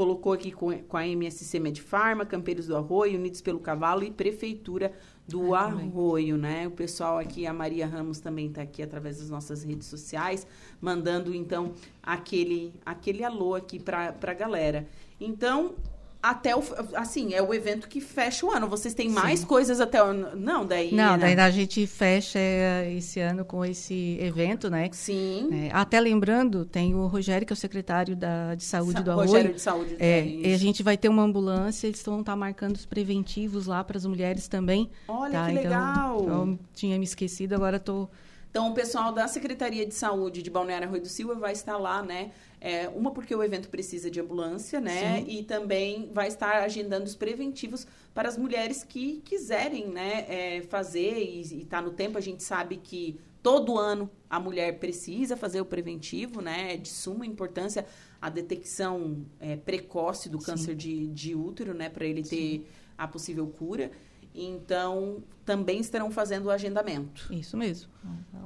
[0.01, 4.91] colocou aqui com, com a MSC Medfarma, Campeiros do Arroio, Unidos pelo Cavalo e Prefeitura
[5.27, 5.53] do.
[5.53, 6.67] Arroio, né?
[6.67, 10.47] O pessoal aqui, a Maria Ramos também está aqui através das nossas redes sociais,
[10.81, 14.87] mandando então aquele aquele alô aqui para a galera.
[15.19, 15.75] Então,
[16.21, 16.61] até o.
[16.95, 18.67] Assim, é o evento que fecha o ano.
[18.67, 20.35] Vocês têm mais coisas até o ano.
[20.35, 20.93] Não, daí.
[20.93, 21.35] Não, né?
[21.35, 24.89] daí a gente fecha é, esse ano com esse evento, né?
[24.91, 25.49] Sim.
[25.51, 29.11] É, até lembrando, tem o Rogério, que é o secretário da, de saúde Sa- do
[29.11, 29.27] Arroio.
[29.27, 32.35] Rogério de Saúde, É, é e a gente vai ter uma ambulância, eles vão estar
[32.35, 34.89] marcando os preventivos lá para as mulheres também.
[35.07, 35.45] Olha tá?
[35.45, 36.25] que Então, legal.
[36.27, 38.09] Eu tinha me esquecido, agora estou.
[38.51, 42.03] Então, o pessoal da Secretaria de Saúde de Balneário Arroio do Silva vai estar lá,
[42.03, 42.31] né?
[42.63, 45.23] É, uma porque o evento precisa de ambulância, né?
[45.27, 50.25] E também vai estar agendando os preventivos para as mulheres que quiserem, né?
[50.29, 52.19] é, fazer e está no tempo.
[52.19, 56.75] A gente sabe que todo ano a mulher precisa fazer o preventivo, né?
[56.75, 57.85] É de suma importância
[58.21, 61.89] a detecção é, precoce do câncer de, de útero, né?
[61.89, 63.91] Para ele ter a possível cura.
[64.33, 67.27] Então, também estarão fazendo o agendamento.
[67.33, 67.89] Isso mesmo.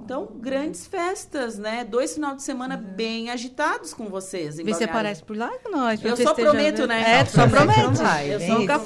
[0.03, 1.83] Então, grandes festas, né?
[1.83, 4.59] Dois final de semana bem agitados com vocês.
[4.59, 4.93] em Vê se Balneário.
[4.93, 6.03] aparece por lá com nós.
[6.03, 7.19] Eu só prometo, né?
[7.19, 8.86] É, tu só vai, Eu só nunca Então-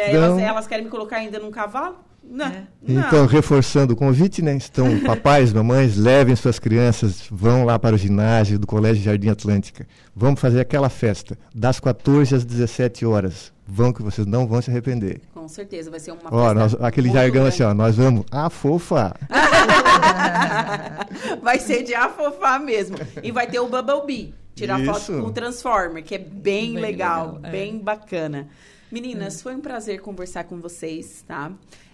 [0.00, 1.98] elas, elas querem me colocar ainda num cavalo?
[2.30, 2.48] Não.
[2.48, 2.66] não.
[3.06, 4.58] Então, reforçando o convite, né?
[4.70, 9.86] Então, papais, mamães, levem suas crianças, vão lá para o ginásio do Colégio Jardim Atlântica.
[10.14, 13.52] Vamos fazer aquela festa, das 14 às 17 horas.
[13.66, 15.20] Vão que vocês não vão se arrepender.
[15.34, 17.48] Com certeza, vai ser uma Ó, festa nós- aquele jargão grande.
[17.48, 19.14] assim, ó, nós vamos, fofa.
[21.42, 22.96] vai ser de afofar mesmo.
[23.22, 24.34] E vai ter o Bubble Bee.
[24.54, 25.12] Tirar foto Isso.
[25.12, 27.50] com o Transformer, que é bem, Bem legal, legal, é.
[27.50, 28.48] bem bacana.
[28.90, 31.52] Meninas, foi um prazer conversar com vocês, tá?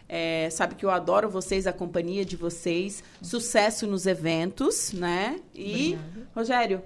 [0.09, 3.03] É, sabe que eu adoro vocês, a companhia de vocês.
[3.23, 5.41] Sucesso nos eventos, né?
[5.55, 5.99] E,
[6.35, 6.83] Rogério,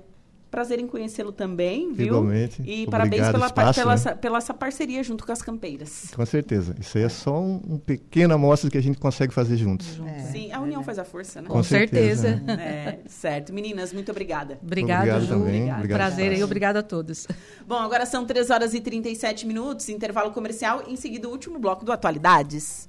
[0.50, 2.06] prazer em conhecê-lo também, viu?
[2.06, 2.62] Igualmente.
[2.62, 3.94] E Obrigado, parabéns pela, espaço, pela, né?
[3.94, 6.10] essa, pela essa parceria junto com as campeiras.
[6.14, 6.74] Com certeza.
[6.80, 10.00] Isso aí é só um, um pequena amostra do que a gente consegue fazer juntos.
[10.32, 11.48] Sim, a união faz a força, né?
[11.48, 12.42] Com certeza.
[12.48, 13.52] É, certo.
[13.52, 14.58] Meninas, muito obrigada.
[14.62, 15.28] Obrigado, Obrigado Ju.
[15.28, 16.44] também, obrigado, Prazer aí, Espaço.
[16.44, 17.26] obrigado a todos.
[17.66, 20.84] Bom, agora são 3 horas e 37 minutos, intervalo comercial.
[20.86, 22.88] Em seguida, o último bloco do Atualidades.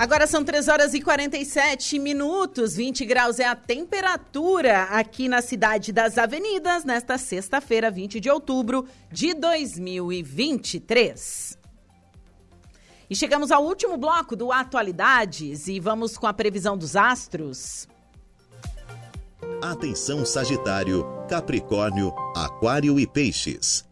[0.00, 5.92] Agora são 3 horas e 47 minutos, 20 graus é a temperatura aqui na cidade
[5.92, 11.58] das avenidas, nesta sexta-feira, 20 de outubro de 2023.
[13.10, 17.86] E chegamos ao último bloco do Atualidades e vamos com a previsão dos astros.
[19.60, 23.84] Atenção Sagitário, Capricórnio, Aquário e Peixes.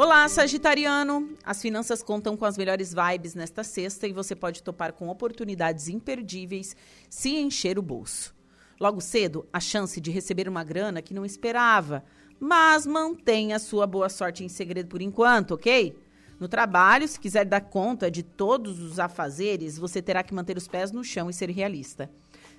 [0.00, 1.30] Olá, Sagitariano!
[1.44, 5.88] As finanças contam com as melhores vibes nesta sexta e você pode topar com oportunidades
[5.88, 6.76] imperdíveis
[7.10, 8.32] se encher o bolso.
[8.78, 12.04] Logo cedo, a chance de receber uma grana que não esperava,
[12.38, 15.98] mas mantenha sua boa sorte em segredo por enquanto, ok?
[16.38, 20.68] No trabalho, se quiser dar conta de todos os afazeres, você terá que manter os
[20.68, 22.08] pés no chão e ser realista.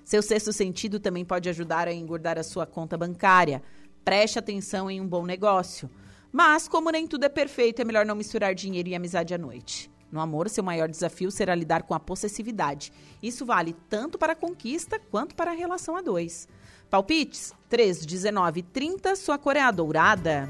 [0.04, 3.62] Seu sexto sentido também pode ajudar a engordar a sua conta bancária.
[4.04, 5.88] Preste atenção em um bom negócio.
[6.32, 9.90] Mas, como nem tudo é perfeito, é melhor não misturar dinheiro e amizade à noite.
[10.10, 12.92] No amor, seu maior desafio será lidar com a possessividade.
[13.22, 16.48] Isso vale tanto para a conquista quanto para a relação a dois.
[16.88, 20.48] Palpites: 3, 19 30, sua cor é a dourada.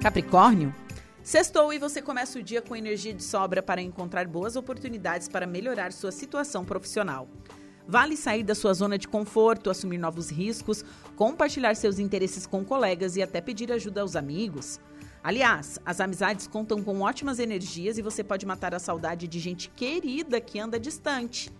[0.00, 0.74] Capricórnio.
[1.22, 5.46] Sextou e você começa o dia com energia de sobra para encontrar boas oportunidades para
[5.46, 7.26] melhorar sua situação profissional.
[7.86, 10.82] Vale sair da sua zona de conforto, assumir novos riscos,
[11.16, 14.80] compartilhar seus interesses com colegas e até pedir ajuda aos amigos.
[15.22, 19.68] Aliás, as amizades contam com ótimas energias e você pode matar a saudade de gente
[19.70, 21.50] querida que anda distante.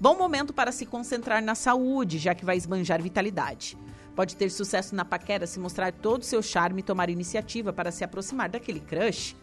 [0.00, 3.76] Bom momento para se concentrar na saúde, já que vai esbanjar vitalidade.
[4.14, 7.90] Pode ter sucesso na paquera se mostrar todo o seu charme e tomar iniciativa para
[7.90, 9.36] se aproximar daquele crush.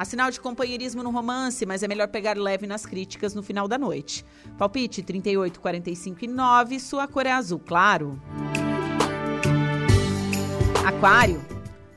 [0.00, 3.68] Há sinal de companheirismo no romance, mas é melhor pegar leve nas críticas no final
[3.68, 4.24] da noite.
[4.56, 8.18] Palpite 38, 45 e 9, sua cor é azul claro.
[10.86, 11.44] Aquário.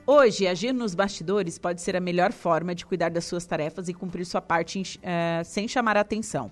[0.05, 3.93] Hoje, agir nos bastidores pode ser a melhor forma de cuidar das suas tarefas e
[3.93, 6.51] cumprir sua parte eh, sem chamar a atenção.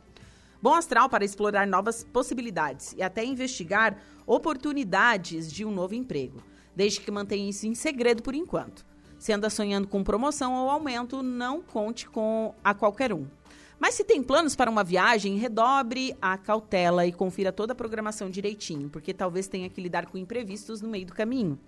[0.61, 6.41] Bom astral para explorar novas possibilidades e até investigar oportunidades de um novo emprego,
[6.73, 8.89] desde que mantenha isso em segredo por enquanto.
[9.21, 13.27] Se anda sonhando com promoção ou aumento, não conte com a qualquer um.
[13.79, 18.31] Mas se tem planos para uma viagem, redobre a cautela e confira toda a programação
[18.31, 21.59] direitinho, porque talvez tenha que lidar com imprevistos no meio do caminho.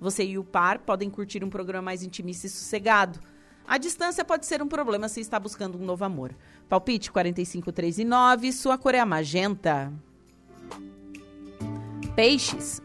[0.00, 3.20] Você e o par podem curtir um programa mais intimista e sossegado.
[3.68, 6.34] A distância pode ser um problema se está buscando um novo amor.
[6.68, 9.92] Palpite 45, 3 e 9, sua cor é a magenta.
[12.16, 12.82] Peixes.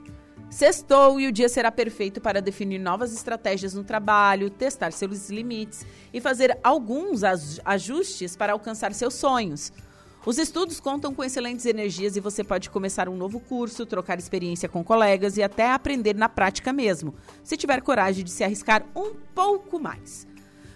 [0.52, 5.86] Sextou e o dia será perfeito para definir novas estratégias no trabalho, testar seus limites
[6.14, 7.22] e fazer alguns
[7.64, 9.72] ajustes para alcançar seus sonhos.
[10.26, 14.68] Os estudos contam com excelentes energias e você pode começar um novo curso, trocar experiência
[14.68, 19.14] com colegas e até aprender na prática mesmo, se tiver coragem de se arriscar um
[19.34, 20.28] pouco mais.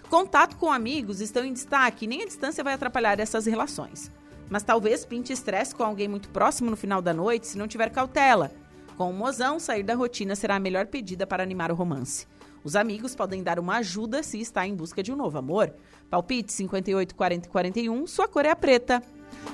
[0.08, 4.10] Contato com amigos estão em destaque e nem a distância vai atrapalhar essas relações.
[4.48, 7.90] Mas talvez pinte estresse com alguém muito próximo no final da noite se não tiver
[7.90, 8.50] cautela.
[8.96, 12.26] Com o mozão, sair da rotina será a melhor pedida para animar o romance.
[12.64, 15.72] Os amigos podem dar uma ajuda se está em busca de um novo amor.
[16.08, 19.02] Palpite 58 40 41, sua cor é a preta.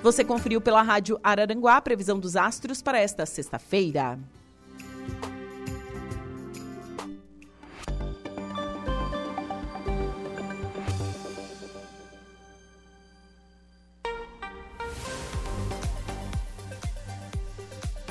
[0.02, 4.18] Você conferiu pela Rádio Araranguá a previsão dos astros para esta sexta-feira.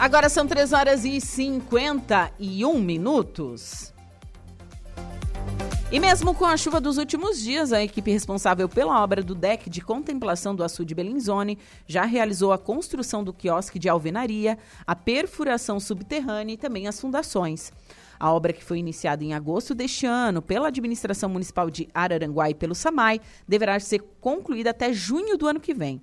[0.01, 3.93] Agora são 3 horas e 51 minutos.
[5.91, 9.69] E mesmo com a chuva dos últimos dias, a equipe responsável pela obra do deck
[9.69, 15.79] de contemplação do açude Bellinzone já realizou a construção do quiosque de alvenaria, a perfuração
[15.79, 17.71] subterrânea e também as fundações.
[18.19, 22.55] A obra que foi iniciada em agosto deste ano pela administração municipal de Araranguá e
[22.55, 26.01] pelo SAMAI deverá ser concluída até junho do ano que vem.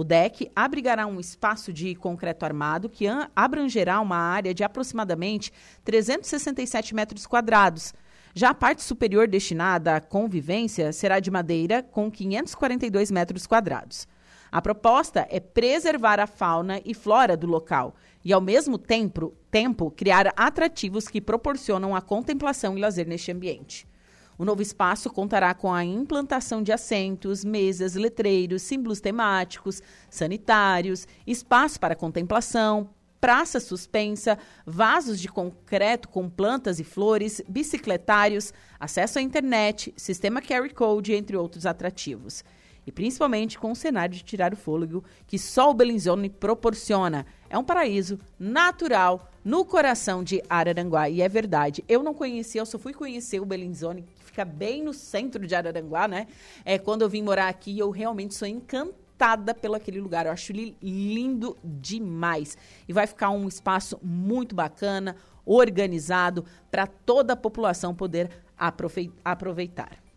[0.00, 3.04] O deck abrigará um espaço de concreto armado que
[3.36, 5.52] abrangerá uma área de aproximadamente
[5.84, 7.92] 367 metros quadrados.
[8.32, 14.08] Já a parte superior destinada à convivência será de madeira com 542 metros quadrados.
[14.50, 17.94] A proposta é preservar a fauna e flora do local
[18.24, 23.86] e, ao mesmo tempo, tempo criar atrativos que proporcionam a contemplação e lazer neste ambiente.
[24.40, 31.78] O novo espaço contará com a implantação de assentos, mesas, letreiros, símbolos temáticos, sanitários, espaço
[31.78, 32.88] para contemplação,
[33.20, 40.72] praça suspensa, vasos de concreto com plantas e flores, bicicletários, acesso à internet, sistema Carry
[40.72, 42.42] Code, entre outros atrativos.
[42.86, 47.26] E principalmente com o cenário de tirar o fôlego que só o Bellinzone proporciona.
[47.50, 51.10] É um paraíso natural no coração de Araranguá.
[51.10, 54.94] E é verdade, eu não conhecia, eu só fui conhecer o Bellinzone fica bem no
[54.94, 56.28] centro de Araranguá, né?
[56.64, 60.26] É, quando eu vim morar aqui, eu realmente sou encantada pelo aquele lugar.
[60.26, 62.56] Eu acho ele lindo demais.
[62.88, 68.30] E vai ficar um espaço muito bacana, organizado, para toda a população poder
[69.24, 70.09] aproveitar.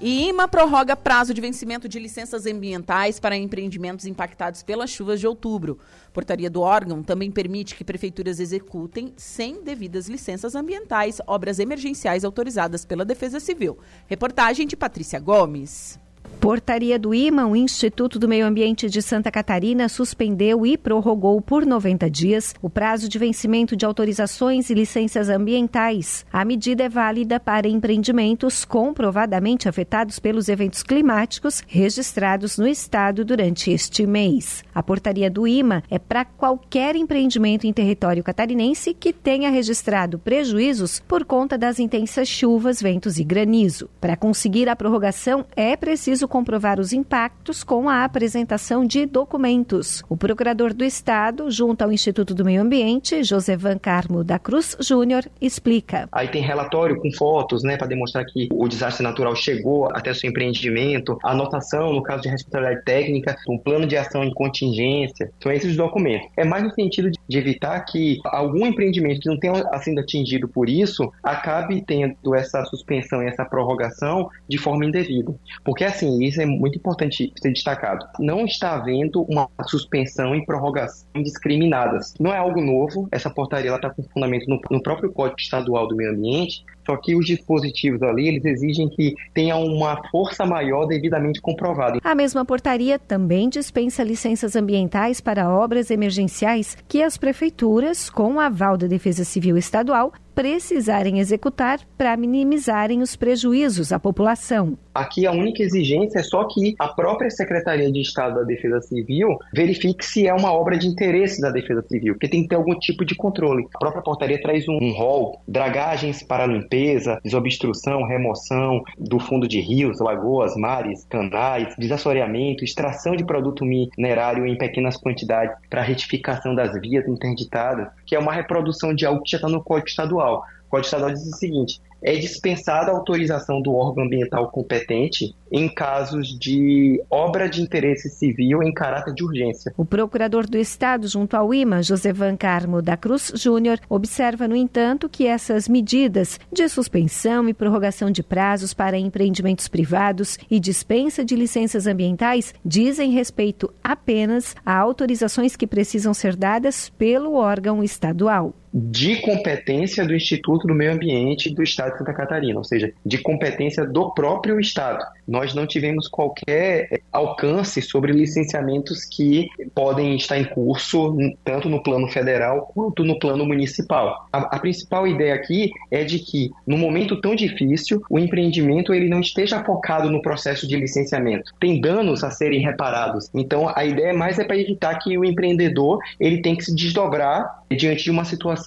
[0.00, 5.26] E IMA prorroga prazo de vencimento de licenças ambientais para empreendimentos impactados pelas chuvas de
[5.26, 5.76] outubro.
[6.12, 12.84] Portaria do órgão também permite que prefeituras executem, sem devidas licenças ambientais, obras emergenciais autorizadas
[12.84, 13.76] pela Defesa Civil.
[14.06, 15.98] Reportagem de Patrícia Gomes.
[16.40, 21.66] Portaria do IMA, o Instituto do Meio Ambiente de Santa Catarina suspendeu e prorrogou por
[21.66, 26.24] 90 dias o prazo de vencimento de autorizações e licenças ambientais.
[26.32, 33.70] A medida é válida para empreendimentos comprovadamente afetados pelos eventos climáticos registrados no estado durante
[33.70, 34.64] este mês.
[34.74, 41.00] A portaria do IMA é para qualquer empreendimento em território catarinense que tenha registrado prejuízos
[41.06, 43.90] por conta das intensas chuvas, ventos e granizo.
[44.00, 50.02] Para conseguir a prorrogação, é preciso comprovar os impactos com a apresentação de documentos.
[50.08, 55.24] O procurador do Estado, junto ao Instituto do Meio Ambiente, Josevan Carmo da Cruz Júnior,
[55.40, 56.08] explica.
[56.10, 60.30] Aí tem relatório com fotos, né, para demonstrar que o desastre natural chegou até seu
[60.30, 65.30] empreendimento, anotação no caso de responsabilidade técnica, um plano de ação em contingência.
[65.42, 66.28] São esses documentos.
[66.36, 70.68] É mais no sentido de evitar que algum empreendimento que não tenha sido atingido por
[70.68, 75.34] isso acabe tendo essa suspensão e essa prorrogação de forma indevida.
[75.64, 78.06] Porque assim, isso é muito importante ser destacado.
[78.18, 82.14] Não está havendo uma suspensão e prorrogação discriminadas.
[82.18, 85.96] Não é algo novo, essa portaria está com fundamento no, no próprio Código Estadual do
[85.96, 91.38] Meio Ambiente, só que os dispositivos ali, eles exigem que tenha uma força maior devidamente
[91.40, 91.98] comprovada.
[92.02, 98.78] A mesma portaria também dispensa licenças ambientais para obras emergenciais que as prefeituras, com aval
[98.78, 104.78] da Defesa Civil Estadual, precisarem executar para minimizarem os prejuízos à população.
[104.94, 109.36] Aqui a única exigência é só que a própria Secretaria de Estado da Defesa Civil
[109.52, 112.78] verifique se é uma obra de interesse da Defesa Civil, porque tem que ter algum
[112.78, 113.66] tipo de controle.
[113.74, 116.77] A própria portaria traz um, um rol, dragagens para limpeza,
[117.22, 124.56] desobstrução, remoção do fundo de rios, lagoas, mares, canais, desassoreamento, extração de produto minerário em
[124.56, 129.38] pequenas quantidades para retificação das vias interditadas, que é uma reprodução de algo que já
[129.38, 130.44] está no Código Estadual.
[130.66, 135.68] O Código Estadual diz o seguinte: é dispensada a autorização do órgão ambiental competente em
[135.68, 139.72] casos de obra de interesse civil em caráter de urgência.
[139.76, 145.08] O procurador do Estado junto ao IMA, Josevan Carmo da Cruz Júnior, observa, no entanto,
[145.08, 151.34] que essas medidas de suspensão e prorrogação de prazos para empreendimentos privados e dispensa de
[151.34, 159.16] licenças ambientais dizem respeito apenas a autorizações que precisam ser dadas pelo órgão estadual de
[159.16, 163.84] competência do Instituto do Meio Ambiente do Estado de Santa Catarina, ou seja, de competência
[163.84, 165.04] do próprio Estado.
[165.26, 172.08] Nós não tivemos qualquer alcance sobre licenciamentos que podem estar em curso tanto no plano
[172.08, 174.28] federal quanto no plano municipal.
[174.32, 179.08] A, a principal ideia aqui é de que, no momento tão difícil, o empreendimento ele
[179.08, 181.52] não esteja focado no processo de licenciamento.
[181.60, 183.30] Tem danos a serem reparados.
[183.34, 187.62] Então, a ideia mais é para evitar que o empreendedor ele tem que se desdobrar
[187.70, 188.57] diante de uma situação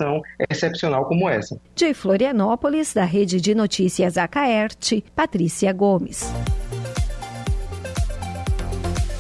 [0.50, 1.60] excepcional como essa.
[1.76, 6.32] De Florianópolis, da Rede de Notícias Acaerte, Patrícia Gomes.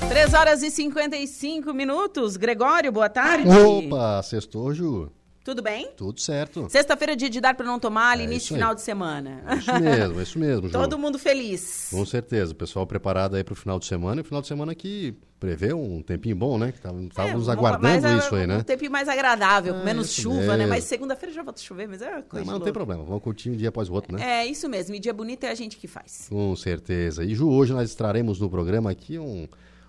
[0.09, 2.36] 3 horas e 55 minutos.
[2.36, 3.49] Gregório, boa tarde.
[3.49, 5.09] Opa, sextou, Ju.
[5.44, 5.89] Tudo bem?
[5.98, 6.68] Tudo certo.
[6.70, 9.42] Sexta-feira, dia de dar para não tomar, é início final de semana.
[9.48, 10.74] É isso mesmo, é isso mesmo, Ju.
[10.74, 11.88] Todo mundo feliz.
[11.92, 12.52] Com certeza.
[12.52, 14.22] O pessoal preparado aí para o final de semana.
[14.22, 16.72] E o final de semana que prevê um tempinho bom, né?
[16.72, 18.58] Que estávamos é, aguardando é isso aí, né?
[18.58, 20.58] Um tempinho mais agradável, com menos chuva, mesmo.
[20.58, 20.68] né?
[20.68, 23.24] Mas segunda-feira já volta a chover, mas é coisa não, Mas não tem problema, vamos
[23.24, 24.24] curtir um dia após o outro, né?
[24.24, 24.94] É, isso mesmo.
[24.94, 26.28] E dia bonito é a gente que faz.
[26.30, 27.24] Com certeza.
[27.24, 29.48] E Ju, hoje nós traremos no programa aqui um,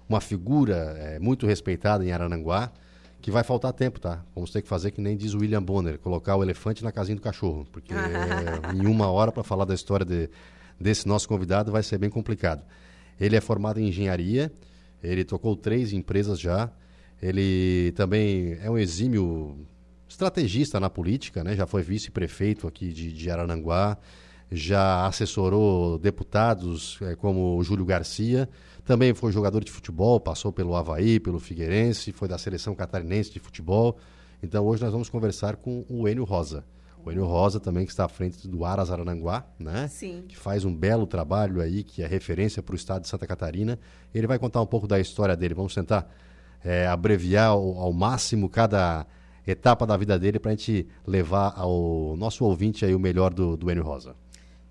[0.08, 2.72] uma figura é, muito respeitada em Arananguá,
[3.22, 4.24] que vai faltar tempo, tá?
[4.34, 7.14] Vamos ter que fazer que nem diz o William Bonner, colocar o elefante na casinha
[7.14, 7.94] do cachorro, porque
[8.74, 10.28] em uma hora para falar da história de,
[10.78, 12.64] desse nosso convidado vai ser bem complicado.
[13.20, 14.52] Ele é formado em engenharia,
[15.00, 16.68] ele tocou três empresas já,
[17.22, 19.56] ele também é um exímio
[20.08, 21.54] estrategista na política, né?
[21.54, 23.96] Já foi vice-prefeito aqui de, de Arananguá,
[24.50, 28.48] já assessorou deputados é, como Júlio Garcia,
[28.84, 33.38] também foi jogador de futebol, passou pelo Havaí, pelo Figueirense, foi da seleção catarinense de
[33.38, 33.96] futebol.
[34.42, 36.64] Então hoje nós vamos conversar com o Enio Rosa.
[37.04, 39.88] O Enio Rosa também que está à frente do Aras Arananguá, né?
[39.88, 40.24] Sim.
[40.28, 43.78] Que faz um belo trabalho aí, que é referência para o estado de Santa Catarina.
[44.14, 45.54] Ele vai contar um pouco da história dele.
[45.54, 46.08] Vamos tentar
[46.64, 49.06] é, abreviar ao, ao, máximo cada
[49.46, 53.56] etapa da vida dele para a gente levar ao nosso ouvinte aí o melhor do,
[53.56, 54.14] do Enio Rosa.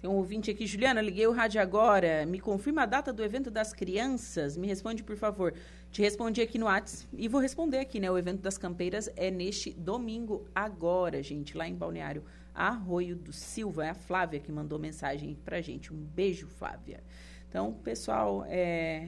[0.01, 2.25] Tem um ouvinte aqui, Juliana, liguei o rádio agora.
[2.25, 4.57] Me confirma a data do evento das crianças?
[4.57, 5.53] Me responde, por favor.
[5.91, 8.09] Te respondi aqui no WhatsApp e vou responder aqui, né?
[8.09, 13.85] O evento das campeiras é neste domingo agora, gente, lá em Balneário Arroio do Silva.
[13.85, 15.93] É a Flávia que mandou mensagem pra gente.
[15.93, 17.03] Um beijo, Flávia.
[17.47, 19.07] Então, pessoal, é,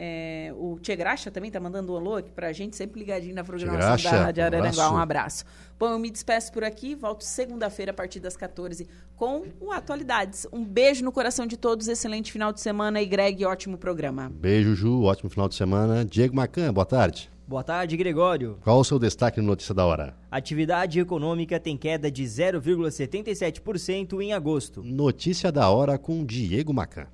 [0.00, 3.34] é, o Tia Graxa também está mandando um alô aqui para a gente, sempre ligadinho
[3.34, 4.92] na programação Graxa, da Rádio Araranguá.
[4.92, 5.44] Um abraço.
[5.76, 8.86] Bom, eu me despeço por aqui, volto segunda-feira a partir das 14
[9.16, 9.42] com
[9.72, 10.46] atualidades.
[10.52, 14.30] Um beijo no coração de todos, excelente final de semana e Greg, ótimo programa.
[14.32, 16.04] Beijo, Ju, ótimo final de semana.
[16.04, 17.28] Diego Macan, boa tarde.
[17.48, 18.58] Boa tarde, Gregório.
[18.62, 20.14] Qual o seu destaque no Notícia da Hora?
[20.30, 24.80] Atividade econômica tem queda de 0,77% em agosto.
[24.84, 27.08] Notícia da Hora com Diego Macan.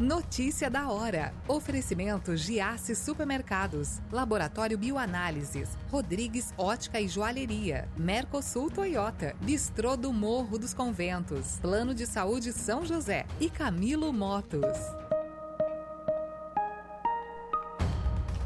[0.00, 1.34] Notícia da hora.
[1.46, 10.72] Oferecimento Giasse Supermercados, Laboratório Bioanálises, Rodrigues Ótica e Joalheria, Mercosul Toyota, Bistrô do Morro dos
[10.72, 14.76] Conventos, Plano de Saúde São José e Camilo Motos.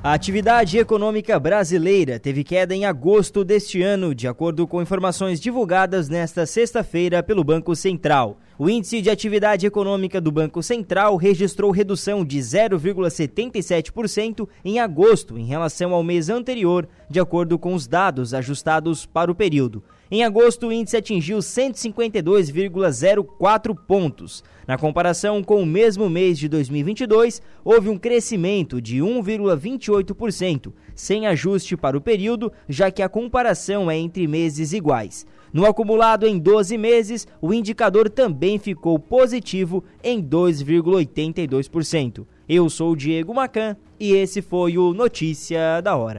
[0.02, 6.08] A atividade econômica brasileira teve queda em agosto deste ano, de acordo com informações divulgadas
[6.08, 8.38] nesta sexta-feira pelo Banco Central.
[8.58, 15.44] O índice de atividade econômica do Banco Central registrou redução de 0,77% em agosto em
[15.44, 19.84] relação ao mês anterior, de acordo com os dados ajustados para o período.
[20.10, 24.42] Em agosto, o índice atingiu 152,04 pontos.
[24.66, 31.76] Na comparação com o mesmo mês de 2022, houve um crescimento de 1,28%, sem ajuste
[31.76, 35.26] para o período, já que a comparação é entre meses iguais.
[35.56, 42.26] No acumulado em 12 meses, o indicador também ficou positivo em 2,82%.
[42.46, 46.14] Eu sou o Diego Macan e esse foi o Notícia da Hora.